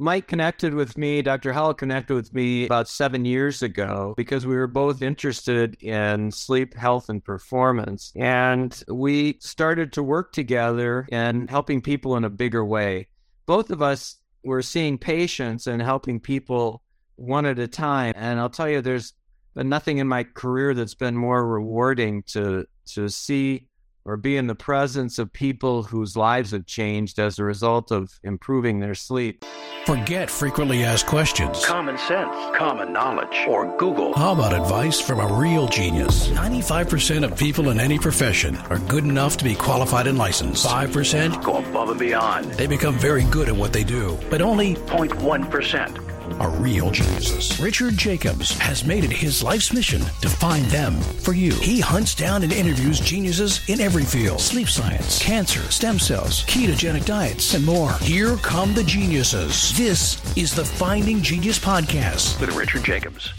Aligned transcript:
Mike 0.00 0.28
connected 0.28 0.74
with 0.74 0.96
me, 0.96 1.20
Dr. 1.22 1.52
Howell 1.52 1.74
connected 1.74 2.14
with 2.14 2.32
me 2.32 2.66
about 2.66 2.88
seven 2.88 3.24
years 3.24 3.62
ago 3.64 4.14
because 4.16 4.46
we 4.46 4.54
were 4.54 4.68
both 4.68 5.02
interested 5.02 5.76
in 5.82 6.30
sleep 6.30 6.74
health 6.74 7.08
and 7.08 7.22
performance. 7.24 8.12
And 8.14 8.80
we 8.86 9.38
started 9.40 9.92
to 9.94 10.02
work 10.04 10.32
together 10.32 11.06
in 11.10 11.48
helping 11.48 11.82
people 11.82 12.16
in 12.16 12.22
a 12.24 12.30
bigger 12.30 12.64
way. 12.64 13.08
Both 13.44 13.70
of 13.70 13.82
us 13.82 14.18
were 14.44 14.62
seeing 14.62 14.98
patients 14.98 15.66
and 15.66 15.82
helping 15.82 16.20
people 16.20 16.82
one 17.16 17.44
at 17.44 17.58
a 17.58 17.66
time. 17.66 18.12
And 18.16 18.38
I'll 18.38 18.50
tell 18.50 18.68
you, 18.68 18.80
there's 18.80 19.14
been 19.54 19.68
nothing 19.68 19.98
in 19.98 20.06
my 20.06 20.22
career 20.22 20.74
that's 20.74 20.94
been 20.94 21.16
more 21.16 21.44
rewarding 21.44 22.22
to 22.28 22.66
to 22.94 23.08
see 23.08 23.66
or 24.04 24.16
be 24.16 24.36
in 24.36 24.46
the 24.46 24.54
presence 24.54 25.18
of 25.18 25.32
people 25.32 25.82
whose 25.84 26.16
lives 26.16 26.52
have 26.52 26.66
changed 26.66 27.18
as 27.18 27.38
a 27.38 27.44
result 27.44 27.90
of 27.90 28.18
improving 28.22 28.80
their 28.80 28.94
sleep. 28.94 29.44
Forget 29.86 30.30
frequently 30.30 30.84
asked 30.84 31.06
questions. 31.06 31.64
Common 31.64 31.96
sense, 31.98 32.34
common 32.56 32.92
knowledge, 32.92 33.44
or 33.48 33.76
Google. 33.78 34.14
How 34.14 34.32
about 34.32 34.52
advice 34.52 35.00
from 35.00 35.20
a 35.20 35.26
real 35.26 35.66
genius? 35.68 36.28
95% 36.28 37.24
of 37.24 37.38
people 37.38 37.70
in 37.70 37.80
any 37.80 37.98
profession 37.98 38.56
are 38.70 38.78
good 38.80 39.04
enough 39.04 39.36
to 39.38 39.44
be 39.44 39.54
qualified 39.54 40.06
and 40.06 40.18
licensed. 40.18 40.66
5% 40.66 41.42
go 41.42 41.58
above 41.58 41.90
and 41.90 41.98
beyond. 41.98 42.46
They 42.52 42.66
become 42.66 42.98
very 42.98 43.24
good 43.24 43.48
at 43.48 43.56
what 43.56 43.72
they 43.72 43.84
do, 43.84 44.18
but 44.30 44.42
only 44.42 44.74
0.1% 44.74 46.17
are 46.34 46.50
real 46.50 46.90
geniuses. 46.90 47.58
Richard 47.60 47.96
Jacobs 47.96 48.56
has 48.58 48.84
made 48.84 49.04
it 49.04 49.10
his 49.10 49.42
life's 49.42 49.72
mission 49.72 50.00
to 50.20 50.28
find 50.28 50.64
them 50.66 50.94
for 51.00 51.32
you. 51.32 51.52
He 51.54 51.80
hunts 51.80 52.14
down 52.14 52.42
and 52.42 52.52
interviews 52.52 53.00
geniuses 53.00 53.68
in 53.68 53.80
every 53.80 54.04
field 54.04 54.40
sleep 54.40 54.68
science, 54.68 55.22
cancer, 55.22 55.60
stem 55.70 55.98
cells, 55.98 56.44
ketogenic 56.44 57.04
diets, 57.04 57.54
and 57.54 57.64
more. 57.64 57.92
Here 58.00 58.36
come 58.36 58.74
the 58.74 58.84
geniuses. 58.84 59.76
This 59.76 60.36
is 60.36 60.54
the 60.54 60.64
Finding 60.64 61.22
Genius 61.22 61.58
Podcast 61.58 62.40
with 62.40 62.54
Richard 62.54 62.84
Jacobs. 62.84 63.32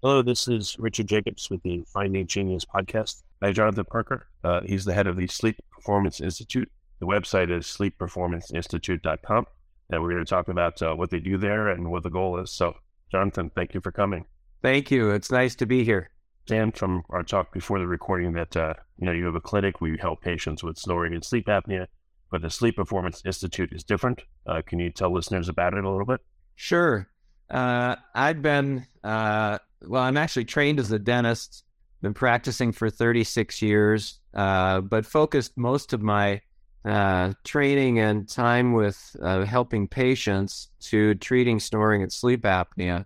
Hello, 0.00 0.22
this 0.22 0.46
is 0.46 0.76
Richard 0.78 1.08
Jacobs 1.08 1.50
with 1.50 1.60
the 1.64 1.82
Finding 1.92 2.26
Genius 2.26 2.64
Podcast. 2.64 3.22
Hi, 3.42 3.50
Jonathan 3.50 3.84
Parker. 3.84 4.28
Uh, 4.44 4.60
he's 4.64 4.84
the 4.84 4.94
head 4.94 5.08
of 5.08 5.16
the 5.16 5.26
Sleep 5.26 5.56
Performance 5.72 6.20
Institute 6.20 6.70
the 7.00 7.06
website 7.06 7.56
is 7.56 7.66
sleepperformanceinstitute.com. 7.66 9.46
And 9.90 10.02
we're 10.02 10.10
going 10.10 10.24
to 10.24 10.28
talk 10.28 10.48
about 10.48 10.82
uh, 10.82 10.94
what 10.94 11.10
they 11.10 11.20
do 11.20 11.38
there 11.38 11.68
and 11.68 11.90
what 11.90 12.02
the 12.02 12.10
goal 12.10 12.38
is. 12.38 12.50
So, 12.50 12.74
Jonathan, 13.10 13.50
thank 13.54 13.72
you 13.72 13.80
for 13.80 13.90
coming. 13.90 14.26
Thank 14.62 14.90
you. 14.90 15.10
It's 15.10 15.30
nice 15.30 15.54
to 15.56 15.66
be 15.66 15.84
here. 15.84 16.10
Dan, 16.46 16.72
from 16.72 17.04
our 17.10 17.22
talk 17.22 17.52
before 17.52 17.78
the 17.78 17.86
recording, 17.86 18.32
that 18.32 18.56
uh, 18.56 18.74
you 18.98 19.06
know 19.06 19.12
you 19.12 19.26
have 19.26 19.34
a 19.34 19.40
clinic 19.40 19.80
where 19.80 19.90
you 19.90 19.98
help 19.98 20.22
patients 20.22 20.64
with 20.64 20.78
snoring 20.78 21.14
and 21.14 21.24
sleep 21.24 21.46
apnea, 21.46 21.86
but 22.30 22.42
the 22.42 22.50
Sleep 22.50 22.76
Performance 22.76 23.22
Institute 23.24 23.70
is 23.72 23.84
different. 23.84 24.22
Uh, 24.46 24.62
can 24.66 24.78
you 24.78 24.90
tell 24.90 25.12
listeners 25.12 25.48
about 25.48 25.74
it 25.74 25.84
a 25.84 25.90
little 25.90 26.06
bit? 26.06 26.20
Sure. 26.56 27.06
Uh, 27.50 27.96
I've 28.14 28.42
been 28.42 28.86
uh, 29.04 29.58
well. 29.82 30.02
I'm 30.02 30.16
actually 30.16 30.46
trained 30.46 30.80
as 30.80 30.90
a 30.90 30.98
dentist. 30.98 31.64
Been 32.00 32.14
practicing 32.14 32.72
for 32.72 32.90
36 32.90 33.60
years, 33.60 34.20
uh, 34.32 34.80
but 34.80 35.04
focused 35.04 35.56
most 35.56 35.92
of 35.92 36.00
my 36.00 36.40
uh, 36.84 37.32
training 37.44 37.98
and 37.98 38.28
time 38.28 38.72
with 38.72 39.16
uh, 39.22 39.44
helping 39.44 39.88
patients 39.88 40.70
to 40.80 41.14
treating 41.16 41.60
snoring 41.60 42.02
and 42.02 42.12
sleep 42.12 42.42
apnea. 42.42 43.04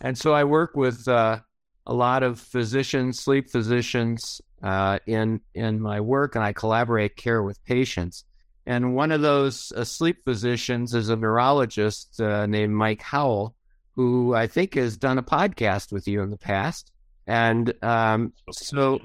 And 0.00 0.16
so 0.16 0.32
I 0.32 0.44
work 0.44 0.76
with 0.76 1.06
uh, 1.08 1.40
a 1.86 1.94
lot 1.94 2.22
of 2.22 2.38
physicians, 2.38 3.20
sleep 3.20 3.50
physicians 3.50 4.40
uh, 4.62 4.98
in 5.06 5.40
in 5.54 5.80
my 5.80 6.00
work, 6.00 6.34
and 6.34 6.44
I 6.44 6.52
collaborate 6.52 7.16
care 7.16 7.42
with 7.42 7.64
patients. 7.64 8.24
And 8.66 8.94
one 8.94 9.12
of 9.12 9.20
those 9.20 9.72
uh, 9.72 9.84
sleep 9.84 10.24
physicians 10.24 10.94
is 10.94 11.10
a 11.10 11.16
neurologist 11.16 12.20
uh, 12.20 12.46
named 12.46 12.74
Mike 12.74 13.02
Howell, 13.02 13.54
who 13.92 14.34
I 14.34 14.46
think 14.46 14.74
has 14.74 14.96
done 14.96 15.18
a 15.18 15.22
podcast 15.22 15.92
with 15.92 16.08
you 16.08 16.22
in 16.22 16.30
the 16.30 16.38
past. 16.38 16.90
And 17.26 17.72
um, 17.82 18.32
so 18.50 19.00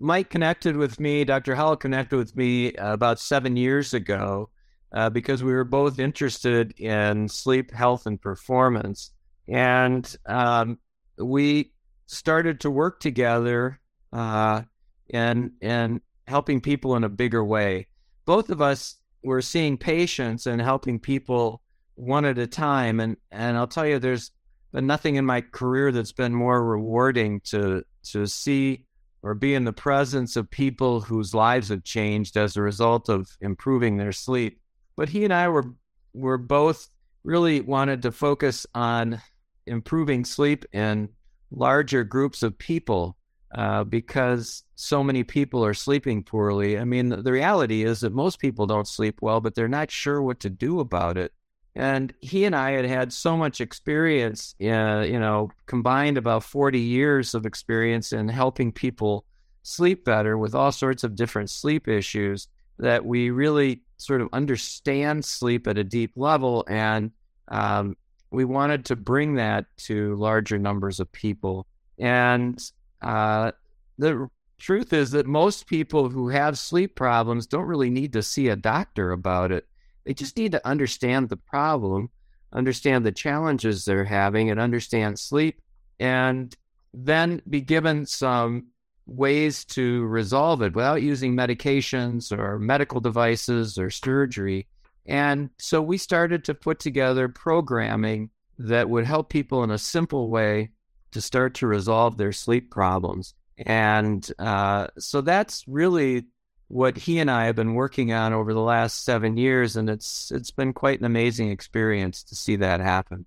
Mike 0.00 0.30
connected 0.30 0.76
with 0.76 1.00
me, 1.00 1.24
Dr. 1.24 1.54
Howell 1.54 1.76
connected 1.76 2.16
with 2.16 2.36
me 2.36 2.74
uh, 2.76 2.92
about 2.92 3.18
seven 3.18 3.56
years 3.56 3.94
ago 3.94 4.50
uh, 4.92 5.10
because 5.10 5.42
we 5.42 5.52
were 5.52 5.64
both 5.64 5.98
interested 5.98 6.78
in 6.78 7.28
sleep 7.28 7.72
health 7.72 8.06
and 8.06 8.20
performance. 8.20 9.10
And 9.48 10.16
um, 10.26 10.78
we 11.18 11.72
started 12.06 12.60
to 12.60 12.70
work 12.70 13.00
together 13.00 13.80
uh, 14.12 14.62
in, 15.08 15.52
in 15.60 16.00
helping 16.28 16.60
people 16.60 16.94
in 16.94 17.04
a 17.04 17.08
bigger 17.08 17.44
way. 17.44 17.88
Both 18.24 18.50
of 18.50 18.62
us 18.62 18.96
were 19.24 19.42
seeing 19.42 19.76
patients 19.76 20.46
and 20.46 20.60
helping 20.60 21.00
people 21.00 21.60
one 21.96 22.24
at 22.24 22.38
a 22.38 22.46
time. 22.46 23.00
And, 23.00 23.16
and 23.32 23.56
I'll 23.56 23.66
tell 23.66 23.86
you, 23.86 23.98
there's 23.98 24.30
been 24.72 24.86
nothing 24.86 25.16
in 25.16 25.26
my 25.26 25.40
career 25.40 25.90
that's 25.90 26.12
been 26.12 26.34
more 26.34 26.64
rewarding 26.64 27.40
to, 27.46 27.82
to 28.12 28.26
see 28.26 28.84
or 29.22 29.34
be 29.34 29.54
in 29.54 29.64
the 29.64 29.72
presence 29.72 30.36
of 30.36 30.50
people 30.50 31.00
whose 31.00 31.34
lives 31.34 31.68
have 31.68 31.84
changed 31.84 32.36
as 32.36 32.56
a 32.56 32.62
result 32.62 33.08
of 33.08 33.28
improving 33.40 33.96
their 33.96 34.12
sleep. 34.12 34.60
But 34.96 35.08
he 35.08 35.24
and 35.24 35.32
I 35.32 35.48
were 35.48 35.74
were 36.14 36.38
both 36.38 36.88
really 37.24 37.60
wanted 37.60 38.02
to 38.02 38.12
focus 38.12 38.66
on 38.74 39.20
improving 39.66 40.24
sleep 40.24 40.64
in 40.72 41.08
larger 41.50 42.04
groups 42.04 42.42
of 42.42 42.58
people 42.58 43.16
uh, 43.54 43.84
because 43.84 44.64
so 44.74 45.02
many 45.02 45.24
people 45.24 45.64
are 45.64 45.74
sleeping 45.74 46.22
poorly. 46.22 46.78
I 46.78 46.84
mean, 46.84 47.08
the, 47.08 47.16
the 47.22 47.32
reality 47.32 47.84
is 47.84 48.00
that 48.00 48.12
most 48.12 48.38
people 48.38 48.66
don't 48.66 48.86
sleep 48.86 49.20
well, 49.22 49.40
but 49.40 49.54
they're 49.54 49.68
not 49.68 49.90
sure 49.90 50.22
what 50.22 50.40
to 50.40 50.50
do 50.50 50.80
about 50.80 51.16
it. 51.16 51.32
And 51.78 52.12
he 52.20 52.44
and 52.44 52.56
I 52.56 52.72
had 52.72 52.86
had 52.86 53.12
so 53.12 53.36
much 53.36 53.60
experience, 53.60 54.56
uh, 54.60 55.06
you 55.06 55.20
know, 55.20 55.52
combined 55.66 56.18
about 56.18 56.42
40 56.42 56.80
years 56.80 57.36
of 57.36 57.46
experience 57.46 58.12
in 58.12 58.28
helping 58.28 58.72
people 58.72 59.24
sleep 59.62 60.04
better 60.04 60.36
with 60.36 60.56
all 60.56 60.72
sorts 60.72 61.04
of 61.04 61.14
different 61.14 61.50
sleep 61.50 61.86
issues 61.86 62.48
that 62.80 63.06
we 63.06 63.30
really 63.30 63.82
sort 63.96 64.20
of 64.20 64.28
understand 64.32 65.24
sleep 65.24 65.68
at 65.68 65.78
a 65.78 65.84
deep 65.84 66.10
level. 66.16 66.64
And 66.68 67.12
um, 67.46 67.96
we 68.32 68.44
wanted 68.44 68.84
to 68.86 68.96
bring 68.96 69.36
that 69.36 69.66
to 69.84 70.16
larger 70.16 70.58
numbers 70.58 70.98
of 70.98 71.12
people. 71.12 71.64
And 71.96 72.60
uh, 73.02 73.52
the 73.98 74.28
truth 74.58 74.92
is 74.92 75.12
that 75.12 75.26
most 75.26 75.68
people 75.68 76.08
who 76.08 76.28
have 76.28 76.58
sleep 76.58 76.96
problems 76.96 77.46
don't 77.46 77.66
really 77.66 77.90
need 77.90 78.14
to 78.14 78.22
see 78.24 78.48
a 78.48 78.56
doctor 78.56 79.12
about 79.12 79.52
it 79.52 79.68
they 80.08 80.14
just 80.14 80.38
need 80.38 80.52
to 80.52 80.66
understand 80.66 81.28
the 81.28 81.36
problem, 81.36 82.08
understand 82.54 83.04
the 83.04 83.12
challenges 83.12 83.84
they're 83.84 84.06
having, 84.06 84.50
and 84.50 84.58
understand 84.58 85.18
sleep, 85.18 85.60
and 86.00 86.56
then 86.94 87.42
be 87.50 87.60
given 87.60 88.06
some 88.06 88.68
ways 89.04 89.66
to 89.66 90.06
resolve 90.06 90.62
it 90.62 90.74
without 90.74 91.02
using 91.02 91.36
medications 91.36 92.32
or 92.32 92.58
medical 92.58 93.00
devices 93.02 93.76
or 93.76 93.90
surgery. 93.90 94.66
And 95.04 95.50
so 95.58 95.82
we 95.82 95.98
started 95.98 96.42
to 96.44 96.54
put 96.54 96.78
together 96.78 97.28
programming 97.28 98.30
that 98.58 98.88
would 98.88 99.04
help 99.04 99.28
people 99.28 99.62
in 99.62 99.70
a 99.70 99.76
simple 99.76 100.30
way 100.30 100.70
to 101.10 101.20
start 101.20 101.52
to 101.56 101.66
resolve 101.66 102.16
their 102.16 102.32
sleep 102.32 102.70
problems. 102.70 103.34
And 103.58 104.26
uh, 104.38 104.86
so 104.98 105.20
that's 105.20 105.64
really 105.68 106.28
what 106.68 106.96
he 106.96 107.18
and 107.18 107.30
I 107.30 107.46
have 107.46 107.56
been 107.56 107.74
working 107.74 108.12
on 108.12 108.32
over 108.32 108.52
the 108.52 108.60
last 108.60 109.04
seven 109.04 109.36
years, 109.36 109.76
and 109.76 109.88
it's 109.88 110.30
it's 110.30 110.50
been 110.50 110.72
quite 110.72 111.00
an 111.00 111.06
amazing 111.06 111.50
experience 111.50 112.22
to 112.24 112.34
see 112.34 112.56
that 112.56 112.80
happen. 112.80 113.24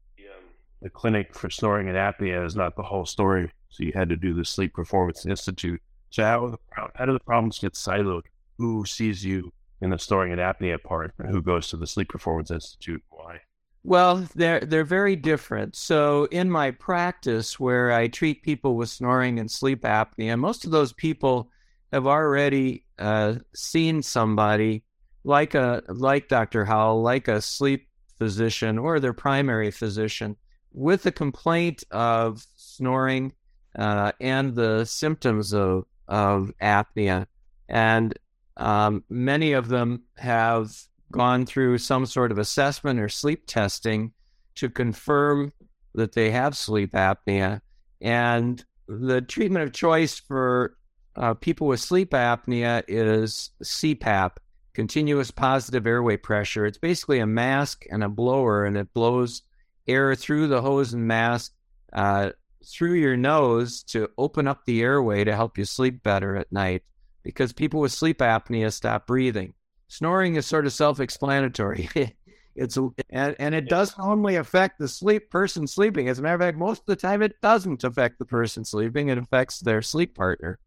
The 0.81 0.87
um, 0.87 0.91
clinic 0.93 1.35
for 1.35 1.49
snoring 1.49 1.89
and 1.89 1.97
apnea 1.97 2.45
is 2.45 2.55
not 2.55 2.75
the 2.75 2.83
whole 2.83 3.05
story, 3.05 3.51
so 3.69 3.83
you 3.83 3.91
had 3.93 4.09
to 4.09 4.15
do 4.15 4.33
the 4.33 4.45
Sleep 4.45 4.73
Performance 4.73 5.25
Institute. 5.25 5.81
So 6.11 6.23
how 6.23 6.89
how 6.95 7.05
do 7.05 7.13
the 7.13 7.19
problems 7.19 7.59
get 7.59 7.73
siloed? 7.73 8.23
Who 8.57 8.85
sees 8.85 9.25
you 9.25 9.51
in 9.81 9.89
the 9.89 9.97
snoring 9.97 10.31
and 10.31 10.39
apnea 10.39 10.81
part, 10.81 11.13
and 11.17 11.29
who 11.29 11.41
goes 11.41 11.67
to 11.69 11.77
the 11.77 11.87
Sleep 11.87 12.09
Performance 12.09 12.51
Institute? 12.51 13.03
Why? 13.09 13.39
Well, 13.83 14.27
they're 14.35 14.59
they're 14.59 14.83
very 14.83 15.15
different. 15.15 15.75
So 15.75 16.25
in 16.25 16.51
my 16.51 16.69
practice, 16.69 17.59
where 17.59 17.91
I 17.91 18.07
treat 18.07 18.43
people 18.43 18.75
with 18.75 18.89
snoring 18.89 19.39
and 19.39 19.49
sleep 19.49 19.81
apnea, 19.81 20.37
most 20.37 20.65
of 20.65 20.71
those 20.71 20.93
people 20.93 21.49
have 21.91 22.05
already 22.05 22.85
uh, 23.01 23.35
seen 23.53 24.03
somebody 24.03 24.83
like 25.23 25.55
a 25.55 25.83
like 25.87 26.27
Dr. 26.27 26.65
Howell, 26.65 27.01
like 27.01 27.27
a 27.27 27.41
sleep 27.41 27.87
physician 28.17 28.77
or 28.77 28.99
their 28.99 29.13
primary 29.13 29.71
physician, 29.71 30.37
with 30.71 31.05
a 31.05 31.11
complaint 31.11 31.83
of 31.91 32.45
snoring 32.55 33.33
uh, 33.77 34.11
and 34.21 34.55
the 34.55 34.85
symptoms 34.85 35.53
of 35.53 35.85
of 36.07 36.51
apnea, 36.61 37.25
and 37.67 38.17
um, 38.57 39.03
many 39.09 39.53
of 39.53 39.67
them 39.67 40.03
have 40.17 40.71
gone 41.11 41.45
through 41.45 41.77
some 41.77 42.05
sort 42.05 42.31
of 42.31 42.37
assessment 42.37 42.99
or 42.99 43.09
sleep 43.09 43.45
testing 43.47 44.13
to 44.55 44.69
confirm 44.69 45.51
that 45.95 46.13
they 46.13 46.31
have 46.31 46.55
sleep 46.55 46.91
apnea, 46.91 47.61
and 47.99 48.63
the 48.87 49.21
treatment 49.21 49.63
of 49.63 49.73
choice 49.73 50.19
for 50.19 50.75
uh, 51.15 51.33
people 51.33 51.67
with 51.67 51.79
sleep 51.79 52.11
apnea 52.11 52.83
is 52.87 53.51
CPAP. 53.63 54.37
continuous 54.73 55.31
positive 55.31 55.85
airway 55.85 56.15
pressure. 56.15 56.65
It's 56.65 56.77
basically 56.77 57.19
a 57.19 57.25
mask 57.25 57.85
and 57.91 58.03
a 58.03 58.09
blower, 58.09 58.65
and 58.65 58.77
it 58.77 58.93
blows 58.93 59.41
air 59.87 60.15
through 60.15 60.47
the 60.47 60.61
hose 60.61 60.93
and 60.93 61.05
mask 61.05 61.53
uh, 61.91 62.31
through 62.65 62.93
your 62.93 63.17
nose 63.17 63.83
to 63.83 64.09
open 64.17 64.47
up 64.47 64.63
the 64.65 64.81
airway 64.81 65.23
to 65.23 65.35
help 65.35 65.57
you 65.57 65.65
sleep 65.65 66.03
better 66.03 66.37
at 66.37 66.51
night. 66.51 66.83
Because 67.23 67.53
people 67.53 67.81
with 67.81 67.91
sleep 67.91 68.19
apnea 68.19 68.71
stop 68.71 69.05
breathing. 69.05 69.53
Snoring 69.89 70.35
is 70.35 70.45
sort 70.45 70.65
of 70.65 70.73
self-explanatory. 70.73 71.89
it's 72.55 72.77
and, 73.09 73.35
and 73.37 73.53
it 73.53 73.67
doesn't 73.67 74.01
only 74.01 74.37
affect 74.37 74.79
the 74.79 74.87
sleep 74.87 75.29
person 75.29 75.67
sleeping. 75.67 76.07
As 76.07 76.17
a 76.17 76.21
matter 76.21 76.35
of 76.35 76.41
fact, 76.41 76.57
most 76.57 76.79
of 76.79 76.85
the 76.85 76.95
time 76.95 77.21
it 77.21 77.39
doesn't 77.41 77.83
affect 77.83 78.19
the 78.19 78.25
person 78.25 78.63
sleeping. 78.63 79.09
It 79.09 79.17
affects 79.17 79.59
their 79.59 79.81
sleep 79.81 80.15
partner. 80.15 80.59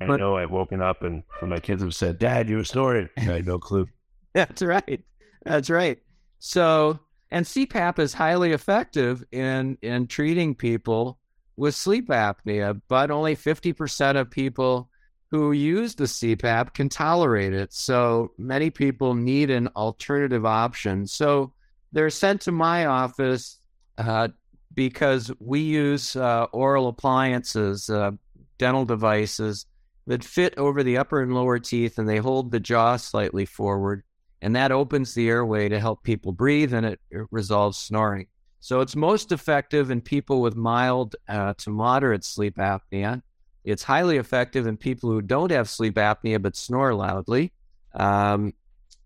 I 0.00 0.06
But- 0.06 0.20
know 0.20 0.36
I've 0.36 0.50
woken 0.50 0.80
up 0.80 1.02
and 1.02 1.22
my 1.42 1.58
kids 1.58 1.82
have 1.82 1.94
said, 1.94 2.18
Dad, 2.18 2.48
you 2.48 2.56
were 2.58 2.64
snoring. 2.64 3.08
I 3.16 3.20
had 3.22 3.46
no 3.46 3.58
clue. 3.58 3.86
That's 4.34 4.62
right. 4.62 5.02
That's 5.44 5.70
right. 5.70 5.98
So, 6.38 7.00
and 7.30 7.44
CPAP 7.44 7.98
is 7.98 8.14
highly 8.14 8.52
effective 8.52 9.24
in 9.32 9.76
in 9.82 10.06
treating 10.06 10.54
people 10.54 11.18
with 11.56 11.74
sleep 11.74 12.08
apnea, 12.08 12.80
but 12.88 13.10
only 13.10 13.34
50% 13.34 14.16
of 14.16 14.30
people 14.30 14.88
who 15.32 15.50
use 15.52 15.96
the 15.96 16.04
CPAP 16.04 16.72
can 16.74 16.88
tolerate 16.88 17.52
it. 17.52 17.72
So, 17.72 18.30
many 18.38 18.70
people 18.70 19.14
need 19.14 19.50
an 19.50 19.68
alternative 19.74 20.46
option. 20.46 21.06
So, 21.06 21.52
they're 21.92 22.10
sent 22.10 22.42
to 22.42 22.52
my 22.52 22.86
office 22.86 23.58
uh, 23.98 24.28
because 24.74 25.32
we 25.40 25.60
use 25.60 26.14
uh, 26.14 26.44
oral 26.52 26.86
appliances, 26.88 27.90
uh, 27.90 28.12
dental 28.58 28.84
devices 28.84 29.66
that 30.08 30.24
fit 30.24 30.54
over 30.56 30.82
the 30.82 30.98
upper 30.98 31.22
and 31.22 31.32
lower 31.32 31.60
teeth 31.60 31.98
and 31.98 32.08
they 32.08 32.16
hold 32.16 32.50
the 32.50 32.58
jaw 32.58 32.96
slightly 32.96 33.46
forward 33.46 34.02
and 34.40 34.54
that 34.54 34.72
opens 34.72 35.14
the 35.14 35.28
airway 35.28 35.68
to 35.68 35.80
help 35.80 36.02
people 36.02 36.32
breathe 36.32 36.72
and 36.72 36.86
it, 36.86 37.00
it 37.10 37.26
resolves 37.30 37.78
snoring. 37.78 38.26
So 38.60 38.80
it's 38.80 38.96
most 38.96 39.32
effective 39.32 39.90
in 39.90 40.00
people 40.00 40.40
with 40.40 40.56
mild 40.56 41.16
uh, 41.28 41.54
to 41.58 41.70
moderate 41.70 42.24
sleep 42.24 42.56
apnea. 42.56 43.22
It's 43.64 43.82
highly 43.82 44.16
effective 44.16 44.66
in 44.66 44.76
people 44.76 45.10
who 45.10 45.22
don't 45.22 45.50
have 45.50 45.68
sleep 45.68 45.94
apnea 45.94 46.40
but 46.40 46.56
snore 46.56 46.94
loudly. 46.94 47.52
Um, 47.94 48.54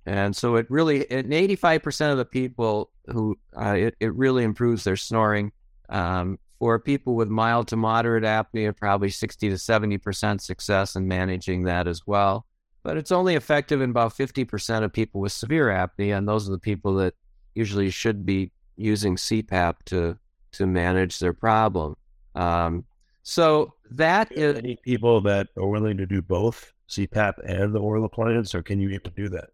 and 0.05 0.35
so 0.35 0.57
it 0.57 0.67
really, 0.69 1.03
in 1.03 1.29
85% 1.29 2.13
of 2.13 2.19
the 2.19 2.25
people 2.25 2.91
who, 3.07 3.39
uh, 3.57 3.75
it, 3.77 3.97
it 4.01 4.15
really 4.15 4.45
improves 4.45 4.85
their 4.85 4.97
snoring. 4.97 5.53
Um, 5.89 6.39
for 6.63 6.79
people 6.79 7.17
with 7.17 7.29
mild 7.29 7.67
to 7.67 7.77
moderate 7.77 8.23
apnea, 8.23 8.77
probably 8.77 9.09
60 9.09 9.49
to 9.49 9.57
70% 9.57 10.41
success 10.41 10.95
in 10.95 11.09
managing 11.09 11.65
that 11.65 11.89
as 11.89 12.07
well 12.07 12.47
but 12.83 12.97
it's 12.97 13.13
only 13.13 13.35
effective 13.35 13.81
in 13.81 13.91
about 13.91 14.13
50% 14.13 14.85
of 14.85 14.93
people 14.93 15.21
with 15.21 15.33
severe 15.33 15.69
apnea 15.69 16.19
and 16.19 16.27
those 16.27 16.49
are 16.49 16.53
the 16.53 16.59
people 16.59 16.95
that 16.97 17.15
usually 17.55 17.91
should 17.91 18.27
be 18.27 18.51
using 18.77 19.17
CPAP 19.17 19.75
to 19.87 20.19
to 20.53 20.67
manage 20.67 21.19
their 21.19 21.33
problem. 21.33 21.97
Um, 22.35 22.85
so 23.23 23.73
that 23.91 24.31
is 24.33 24.59
Any 24.59 24.77
people 24.77 25.23
that 25.23 25.49
are 25.57 25.67
willing 25.67 25.97
to 25.97 26.05
do 26.05 26.21
both 26.21 26.75
CPAP 26.91 27.35
and 27.47 27.75
the 27.75 27.79
oral 27.79 28.05
appliance, 28.05 28.55
or 28.55 28.63
can 28.63 28.79
you 28.79 28.91
even 28.91 29.13
do 29.17 29.29
that? 29.31 29.51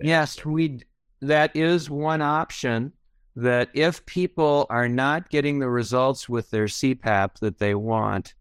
yes, 0.00 0.44
we 0.44 0.80
that 1.20 1.54
is 1.54 1.88
one 1.88 2.22
option 2.22 2.92
that 3.34 3.70
if 3.74 4.04
people 4.06 4.66
are 4.68 4.88
not 4.88 5.30
getting 5.30 5.58
the 5.58 5.68
results 5.68 6.28
with 6.28 6.50
their 6.50 6.66
CPAP 6.66 7.38
that 7.40 7.58
they 7.58 7.74
want, 7.74 8.34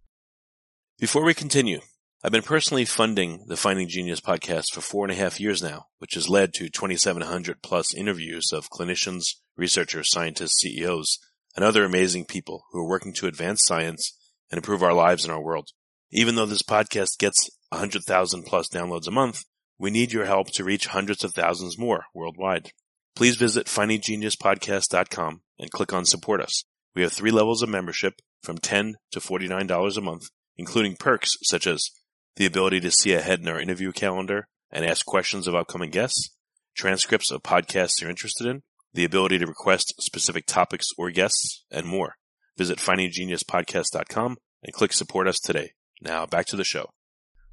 Before 0.99 1.23
we 1.23 1.33
continue, 1.33 1.79
I've 2.23 2.31
been 2.31 2.43
personally 2.43 2.85
funding 2.85 3.45
the 3.47 3.57
Finding 3.57 3.87
Genius 3.87 4.19
podcast 4.19 4.65
for 4.73 4.81
four 4.81 5.05
and 5.05 5.11
a 5.11 5.15
half 5.15 5.39
years 5.39 5.63
now, 5.63 5.87
which 5.97 6.13
has 6.13 6.29
led 6.29 6.53
to 6.53 6.69
2,700 6.69 7.63
plus 7.63 7.95
interviews 7.95 8.51
of 8.53 8.69
clinicians, 8.69 9.23
researchers, 9.57 10.11
scientists, 10.11 10.59
CEOs, 10.61 11.17
and 11.55 11.65
other 11.65 11.83
amazing 11.83 12.25
people 12.25 12.65
who 12.71 12.79
are 12.79 12.87
working 12.87 13.13
to 13.13 13.27
advance 13.27 13.61
science 13.65 14.15
and 14.51 14.57
improve 14.59 14.83
our 14.83 14.93
lives 14.93 15.23
and 15.23 15.33
our 15.33 15.41
world. 15.41 15.69
Even 16.11 16.35
though 16.35 16.45
this 16.45 16.61
podcast 16.61 17.17
gets 17.17 17.49
100,000 17.69 18.43
plus 18.43 18.67
downloads 18.67 19.07
a 19.07 19.11
month, 19.11 19.43
we 19.79 19.89
need 19.89 20.11
your 20.11 20.25
help 20.25 20.51
to 20.51 20.63
reach 20.63 20.87
hundreds 20.87 21.23
of 21.23 21.33
thousands 21.33 21.79
more 21.79 22.05
worldwide. 22.13 22.71
Please 23.15 23.35
visit 23.35 23.67
findinggeniuspodcast.com 23.67 25.41
and 25.59 25.71
click 25.71 25.93
on 25.93 26.05
support 26.05 26.41
us. 26.41 26.63
We 26.95 27.01
have 27.03 27.13
three 27.13 27.31
levels 27.31 27.61
of 27.61 27.69
membership 27.69 28.15
from 28.43 28.57
10 28.57 28.95
to 29.11 29.19
$49 29.19 29.97
a 29.97 30.01
month, 30.01 30.23
including 30.57 30.95
perks 30.95 31.31
such 31.43 31.67
as 31.67 31.89
the 32.35 32.45
ability 32.45 32.79
to 32.81 32.91
see 32.91 33.13
ahead 33.13 33.39
in 33.39 33.47
our 33.47 33.59
interview 33.59 33.91
calendar 33.91 34.47
and 34.71 34.85
ask 34.85 35.05
questions 35.05 35.47
of 35.47 35.55
upcoming 35.55 35.89
guests, 35.89 36.35
transcripts 36.75 37.31
of 37.31 37.43
podcasts 37.43 38.01
you're 38.01 38.09
interested 38.09 38.47
in, 38.47 38.63
the 38.93 39.03
ability 39.03 39.37
to 39.39 39.47
request 39.47 39.93
specific 39.99 40.45
topics 40.45 40.87
or 40.97 41.11
guests, 41.11 41.65
and 41.71 41.85
more. 41.85 42.15
Visit 42.57 42.79
findinggeniuspodcast.com 42.79 44.37
and 44.63 44.73
click 44.73 44.93
support 44.93 45.27
us 45.27 45.39
today. 45.39 45.71
Now 46.01 46.25
back 46.25 46.45
to 46.47 46.55
the 46.55 46.63
show. 46.63 46.89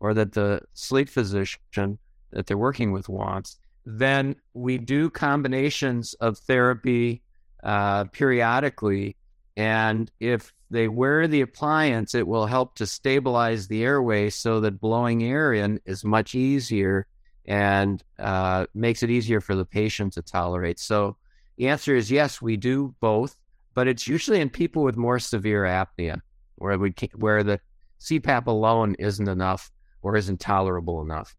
or 0.00 0.14
that 0.14 0.32
the 0.32 0.62
sleep 0.72 1.08
physician 1.08 1.98
that 2.30 2.46
they're 2.46 2.56
working 2.58 2.92
with 2.92 3.08
wants, 3.08 3.58
then 3.90 4.36
we 4.52 4.76
do 4.76 5.08
combinations 5.08 6.12
of 6.14 6.36
therapy 6.36 7.22
uh, 7.64 8.04
periodically. 8.04 9.16
And 9.56 10.10
if 10.20 10.52
they 10.70 10.88
wear 10.88 11.26
the 11.26 11.40
appliance, 11.40 12.14
it 12.14 12.26
will 12.26 12.44
help 12.44 12.74
to 12.74 12.86
stabilize 12.86 13.66
the 13.66 13.82
airway 13.82 14.28
so 14.28 14.60
that 14.60 14.78
blowing 14.78 15.24
air 15.24 15.54
in 15.54 15.80
is 15.86 16.04
much 16.04 16.34
easier 16.34 17.06
and 17.46 18.04
uh, 18.18 18.66
makes 18.74 19.02
it 19.02 19.08
easier 19.08 19.40
for 19.40 19.54
the 19.54 19.64
patient 19.64 20.12
to 20.12 20.22
tolerate. 20.22 20.78
So 20.78 21.16
the 21.56 21.68
answer 21.68 21.96
is 21.96 22.10
yes, 22.10 22.42
we 22.42 22.58
do 22.58 22.94
both, 23.00 23.36
but 23.72 23.88
it's 23.88 24.06
usually 24.06 24.42
in 24.42 24.50
people 24.50 24.82
with 24.82 24.98
more 24.98 25.18
severe 25.18 25.62
apnea 25.62 26.20
where 26.56 26.76
we 26.76 26.92
where 27.14 27.42
the 27.42 27.58
CPAP 28.02 28.46
alone 28.48 28.96
isn't 28.98 29.28
enough 29.28 29.70
or 30.02 30.14
isn't 30.14 30.40
tolerable 30.40 31.00
enough. 31.00 31.34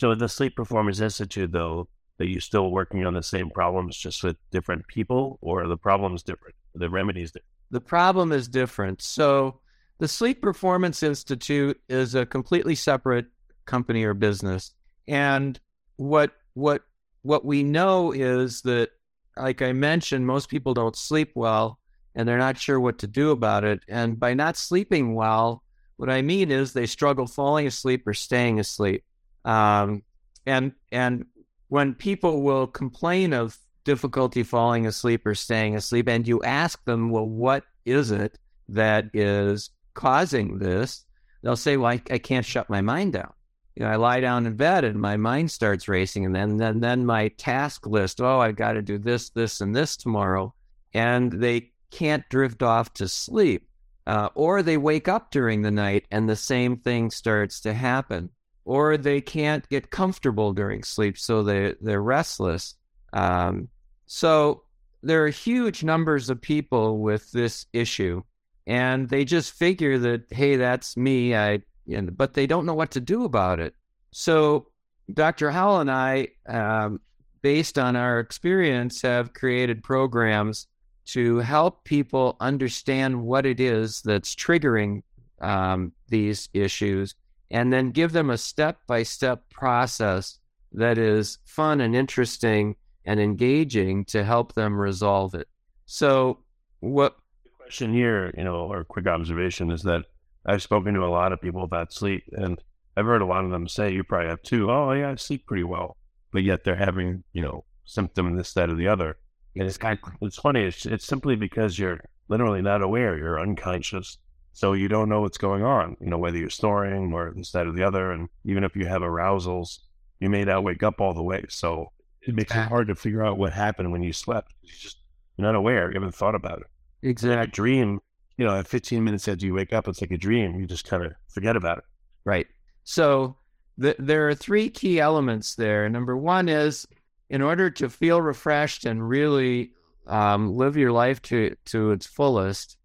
So, 0.00 0.14
the 0.14 0.30
Sleep 0.30 0.56
Performance 0.56 1.00
Institute, 1.00 1.52
though, 1.52 1.86
are 2.20 2.24
you 2.24 2.40
still 2.40 2.70
working 2.70 3.04
on 3.04 3.12
the 3.12 3.22
same 3.22 3.50
problems 3.50 3.98
just 3.98 4.24
with 4.24 4.38
different 4.50 4.86
people, 4.86 5.38
or 5.42 5.66
the 5.66 5.76
problems 5.76 6.22
different? 6.22 6.54
The 6.74 6.88
remedies 6.88 7.32
different? 7.32 7.50
The 7.70 7.82
problem 7.82 8.32
is 8.32 8.48
different. 8.48 9.02
So, 9.02 9.60
the 9.98 10.08
Sleep 10.08 10.40
Performance 10.40 11.02
Institute 11.02 11.78
is 11.90 12.14
a 12.14 12.24
completely 12.24 12.76
separate 12.76 13.26
company 13.66 14.02
or 14.04 14.14
business. 14.14 14.72
And 15.06 15.60
what 15.96 16.32
what 16.54 16.80
what 17.20 17.44
we 17.44 17.62
know 17.62 18.10
is 18.12 18.62
that 18.62 18.92
like 19.36 19.60
I 19.60 19.74
mentioned, 19.74 20.26
most 20.26 20.48
people 20.48 20.72
don't 20.72 20.96
sleep 20.96 21.32
well 21.34 21.78
and 22.14 22.26
they're 22.26 22.38
not 22.38 22.56
sure 22.56 22.80
what 22.80 23.00
to 23.00 23.06
do 23.06 23.32
about 23.32 23.64
it. 23.64 23.80
And 23.86 24.18
by 24.18 24.32
not 24.32 24.56
sleeping 24.56 25.14
well, 25.14 25.62
what 25.98 26.08
I 26.08 26.22
mean 26.22 26.50
is 26.50 26.72
they 26.72 26.86
struggle 26.86 27.26
falling 27.26 27.66
asleep 27.66 28.06
or 28.06 28.14
staying 28.14 28.58
asleep. 28.58 29.04
Um, 29.44 30.02
and 30.46 30.72
and 30.92 31.26
when 31.68 31.94
people 31.94 32.42
will 32.42 32.66
complain 32.66 33.32
of 33.32 33.56
difficulty 33.84 34.42
falling 34.42 34.86
asleep 34.86 35.24
or 35.26 35.34
staying 35.34 35.76
asleep, 35.76 36.08
and 36.08 36.26
you 36.26 36.42
ask 36.42 36.84
them, 36.84 37.10
well, 37.10 37.26
what 37.26 37.64
is 37.84 38.10
it 38.10 38.38
that 38.68 39.06
is 39.14 39.70
causing 39.94 40.58
this? 40.58 41.04
They'll 41.42 41.56
say, 41.56 41.76
well, 41.76 41.92
I, 41.92 42.02
I 42.10 42.18
can't 42.18 42.44
shut 42.44 42.68
my 42.68 42.80
mind 42.80 43.14
down. 43.14 43.32
You 43.76 43.84
know, 43.84 43.90
I 43.92 43.96
lie 43.96 44.20
down 44.20 44.46
in 44.46 44.56
bed 44.56 44.84
and 44.84 45.00
my 45.00 45.16
mind 45.16 45.50
starts 45.50 45.88
racing, 45.88 46.26
and 46.26 46.34
then 46.34 46.56
then 46.56 46.80
then 46.80 47.06
my 47.06 47.28
task 47.28 47.86
list. 47.86 48.20
Oh, 48.20 48.40
I've 48.40 48.56
got 48.56 48.72
to 48.72 48.82
do 48.82 48.98
this, 48.98 49.30
this, 49.30 49.60
and 49.60 49.74
this 49.74 49.96
tomorrow, 49.96 50.54
and 50.92 51.32
they 51.32 51.70
can't 51.90 52.28
drift 52.28 52.62
off 52.62 52.92
to 52.94 53.08
sleep. 53.08 53.66
Uh, 54.06 54.28
or 54.34 54.62
they 54.62 54.76
wake 54.76 55.08
up 55.08 55.30
during 55.30 55.62
the 55.62 55.70
night 55.70 56.04
and 56.10 56.28
the 56.28 56.34
same 56.34 56.76
thing 56.76 57.10
starts 57.10 57.60
to 57.60 57.72
happen. 57.72 58.30
Or 58.70 58.96
they 58.96 59.20
can't 59.20 59.68
get 59.68 59.90
comfortable 59.90 60.52
during 60.52 60.84
sleep, 60.84 61.18
so 61.18 61.42
they 61.42 61.74
they're 61.80 62.00
restless. 62.00 62.76
Um, 63.12 63.66
so 64.06 64.62
there 65.02 65.24
are 65.24 65.28
huge 65.28 65.82
numbers 65.82 66.30
of 66.30 66.40
people 66.40 67.00
with 67.00 67.32
this 67.32 67.66
issue, 67.72 68.22
and 68.68 69.08
they 69.08 69.24
just 69.24 69.54
figure 69.54 69.98
that 69.98 70.26
hey, 70.30 70.54
that's 70.54 70.96
me. 70.96 71.34
I 71.34 71.62
and, 71.92 72.16
but 72.16 72.34
they 72.34 72.46
don't 72.46 72.64
know 72.64 72.74
what 72.74 72.92
to 72.92 73.00
do 73.00 73.24
about 73.24 73.58
it. 73.58 73.74
So 74.12 74.68
Dr. 75.12 75.50
Howell 75.50 75.80
and 75.80 75.90
I, 75.90 76.28
um, 76.48 77.00
based 77.42 77.76
on 77.76 77.96
our 77.96 78.20
experience, 78.20 79.02
have 79.02 79.32
created 79.32 79.82
programs 79.82 80.68
to 81.06 81.38
help 81.38 81.82
people 81.82 82.36
understand 82.38 83.20
what 83.20 83.46
it 83.46 83.58
is 83.58 84.00
that's 84.02 84.32
triggering 84.36 85.02
um, 85.40 85.90
these 86.06 86.48
issues 86.54 87.16
and 87.50 87.72
then 87.72 87.90
give 87.90 88.12
them 88.12 88.30
a 88.30 88.38
step 88.38 88.78
by 88.86 89.02
step 89.02 89.48
process 89.50 90.38
that 90.72 90.98
is 90.98 91.38
fun 91.44 91.80
and 91.80 91.96
interesting 91.96 92.76
and 93.04 93.18
engaging 93.18 94.04
to 94.04 94.22
help 94.24 94.54
them 94.54 94.78
resolve 94.78 95.34
it. 95.34 95.48
So, 95.86 96.38
what 96.80 97.16
The 97.44 97.50
question 97.58 97.92
here, 97.92 98.32
you 98.36 98.44
know, 98.44 98.70
or 98.72 98.84
quick 98.84 99.06
observation 99.06 99.70
is 99.70 99.82
that 99.82 100.04
I've 100.46 100.62
spoken 100.62 100.94
to 100.94 101.04
a 101.04 101.10
lot 101.10 101.32
of 101.32 101.40
people 101.40 101.64
about 101.64 101.92
sleep, 101.92 102.24
and 102.32 102.58
I've 102.96 103.04
heard 103.06 103.22
a 103.22 103.26
lot 103.26 103.44
of 103.44 103.50
them 103.50 103.68
say, 103.68 103.92
"You 103.92 104.04
probably 104.04 104.28
have 104.28 104.42
too." 104.42 104.70
Oh, 104.70 104.92
yeah, 104.92 105.10
I 105.10 105.14
sleep 105.16 105.46
pretty 105.46 105.64
well. 105.64 105.96
but 106.32 106.42
yet 106.42 106.64
they're 106.64 106.76
having, 106.76 107.24
you 107.32 107.42
know, 107.42 107.64
symptom 107.84 108.36
this, 108.36 108.52
that, 108.54 108.70
or 108.70 108.74
the 108.74 108.88
other. 108.88 109.16
And 109.56 109.66
it's 109.66 109.76
kind 109.78 109.98
of, 110.02 110.12
it's 110.22 110.36
funny. 110.38 110.62
It's, 110.62 110.86
it's 110.86 111.04
simply 111.06 111.36
because 111.36 111.78
you're 111.78 112.00
literally 112.28 112.62
not 112.62 112.82
aware. 112.82 113.18
You're 113.18 113.40
unconscious. 113.40 114.18
So 114.52 114.72
you 114.72 114.88
don't 114.88 115.08
know 115.08 115.20
what's 115.20 115.38
going 115.38 115.62
on, 115.62 115.96
you 116.00 116.08
know, 116.08 116.18
whether 116.18 116.36
you're 116.36 116.50
snoring 116.50 117.12
or 117.12 117.32
this, 117.34 117.52
that, 117.52 117.66
or 117.66 117.72
the 117.72 117.84
other. 117.84 118.10
And 118.10 118.28
even 118.44 118.64
if 118.64 118.76
you 118.76 118.86
have 118.86 119.02
arousals, 119.02 119.78
you 120.18 120.28
may 120.28 120.44
not 120.44 120.64
wake 120.64 120.82
up 120.82 121.00
all 121.00 121.14
the 121.14 121.22
way. 121.22 121.44
So 121.48 121.92
it 122.22 122.34
makes 122.34 122.54
it 122.54 122.68
hard 122.68 122.88
to 122.88 122.94
figure 122.94 123.24
out 123.24 123.38
what 123.38 123.52
happened 123.52 123.92
when 123.92 124.02
you 124.02 124.12
slept. 124.12 124.52
You 124.62 124.72
just, 124.76 124.98
you're 125.36 125.46
not 125.46 125.54
aware. 125.54 125.88
You 125.88 125.94
haven't 125.94 126.14
thought 126.14 126.34
about 126.34 126.60
it. 126.60 126.66
Exactly. 127.02 127.50
Dream, 127.50 128.00
you 128.36 128.44
know, 128.44 128.62
15 128.62 129.02
minutes 129.02 129.26
after 129.28 129.46
you 129.46 129.54
wake 129.54 129.72
up, 129.72 129.88
it's 129.88 130.00
like 130.00 130.10
a 130.10 130.18
dream. 130.18 130.58
You 130.58 130.66
just 130.66 130.86
kind 130.86 131.04
of 131.04 131.12
forget 131.28 131.56
about 131.56 131.78
it. 131.78 131.84
Right. 132.24 132.46
So 132.84 133.36
the, 133.78 133.96
there 133.98 134.28
are 134.28 134.34
three 134.34 134.68
key 134.68 135.00
elements 135.00 135.54
there. 135.54 135.88
Number 135.88 136.16
one 136.16 136.48
is 136.48 136.86
in 137.30 137.40
order 137.40 137.70
to 137.70 137.88
feel 137.88 138.20
refreshed 138.20 138.84
and 138.84 139.08
really 139.08 139.72
um, 140.06 140.56
live 140.56 140.76
your 140.76 140.92
life 140.92 141.22
to, 141.22 141.56
to 141.66 141.92
its 141.92 142.06
fullest, 142.06 142.76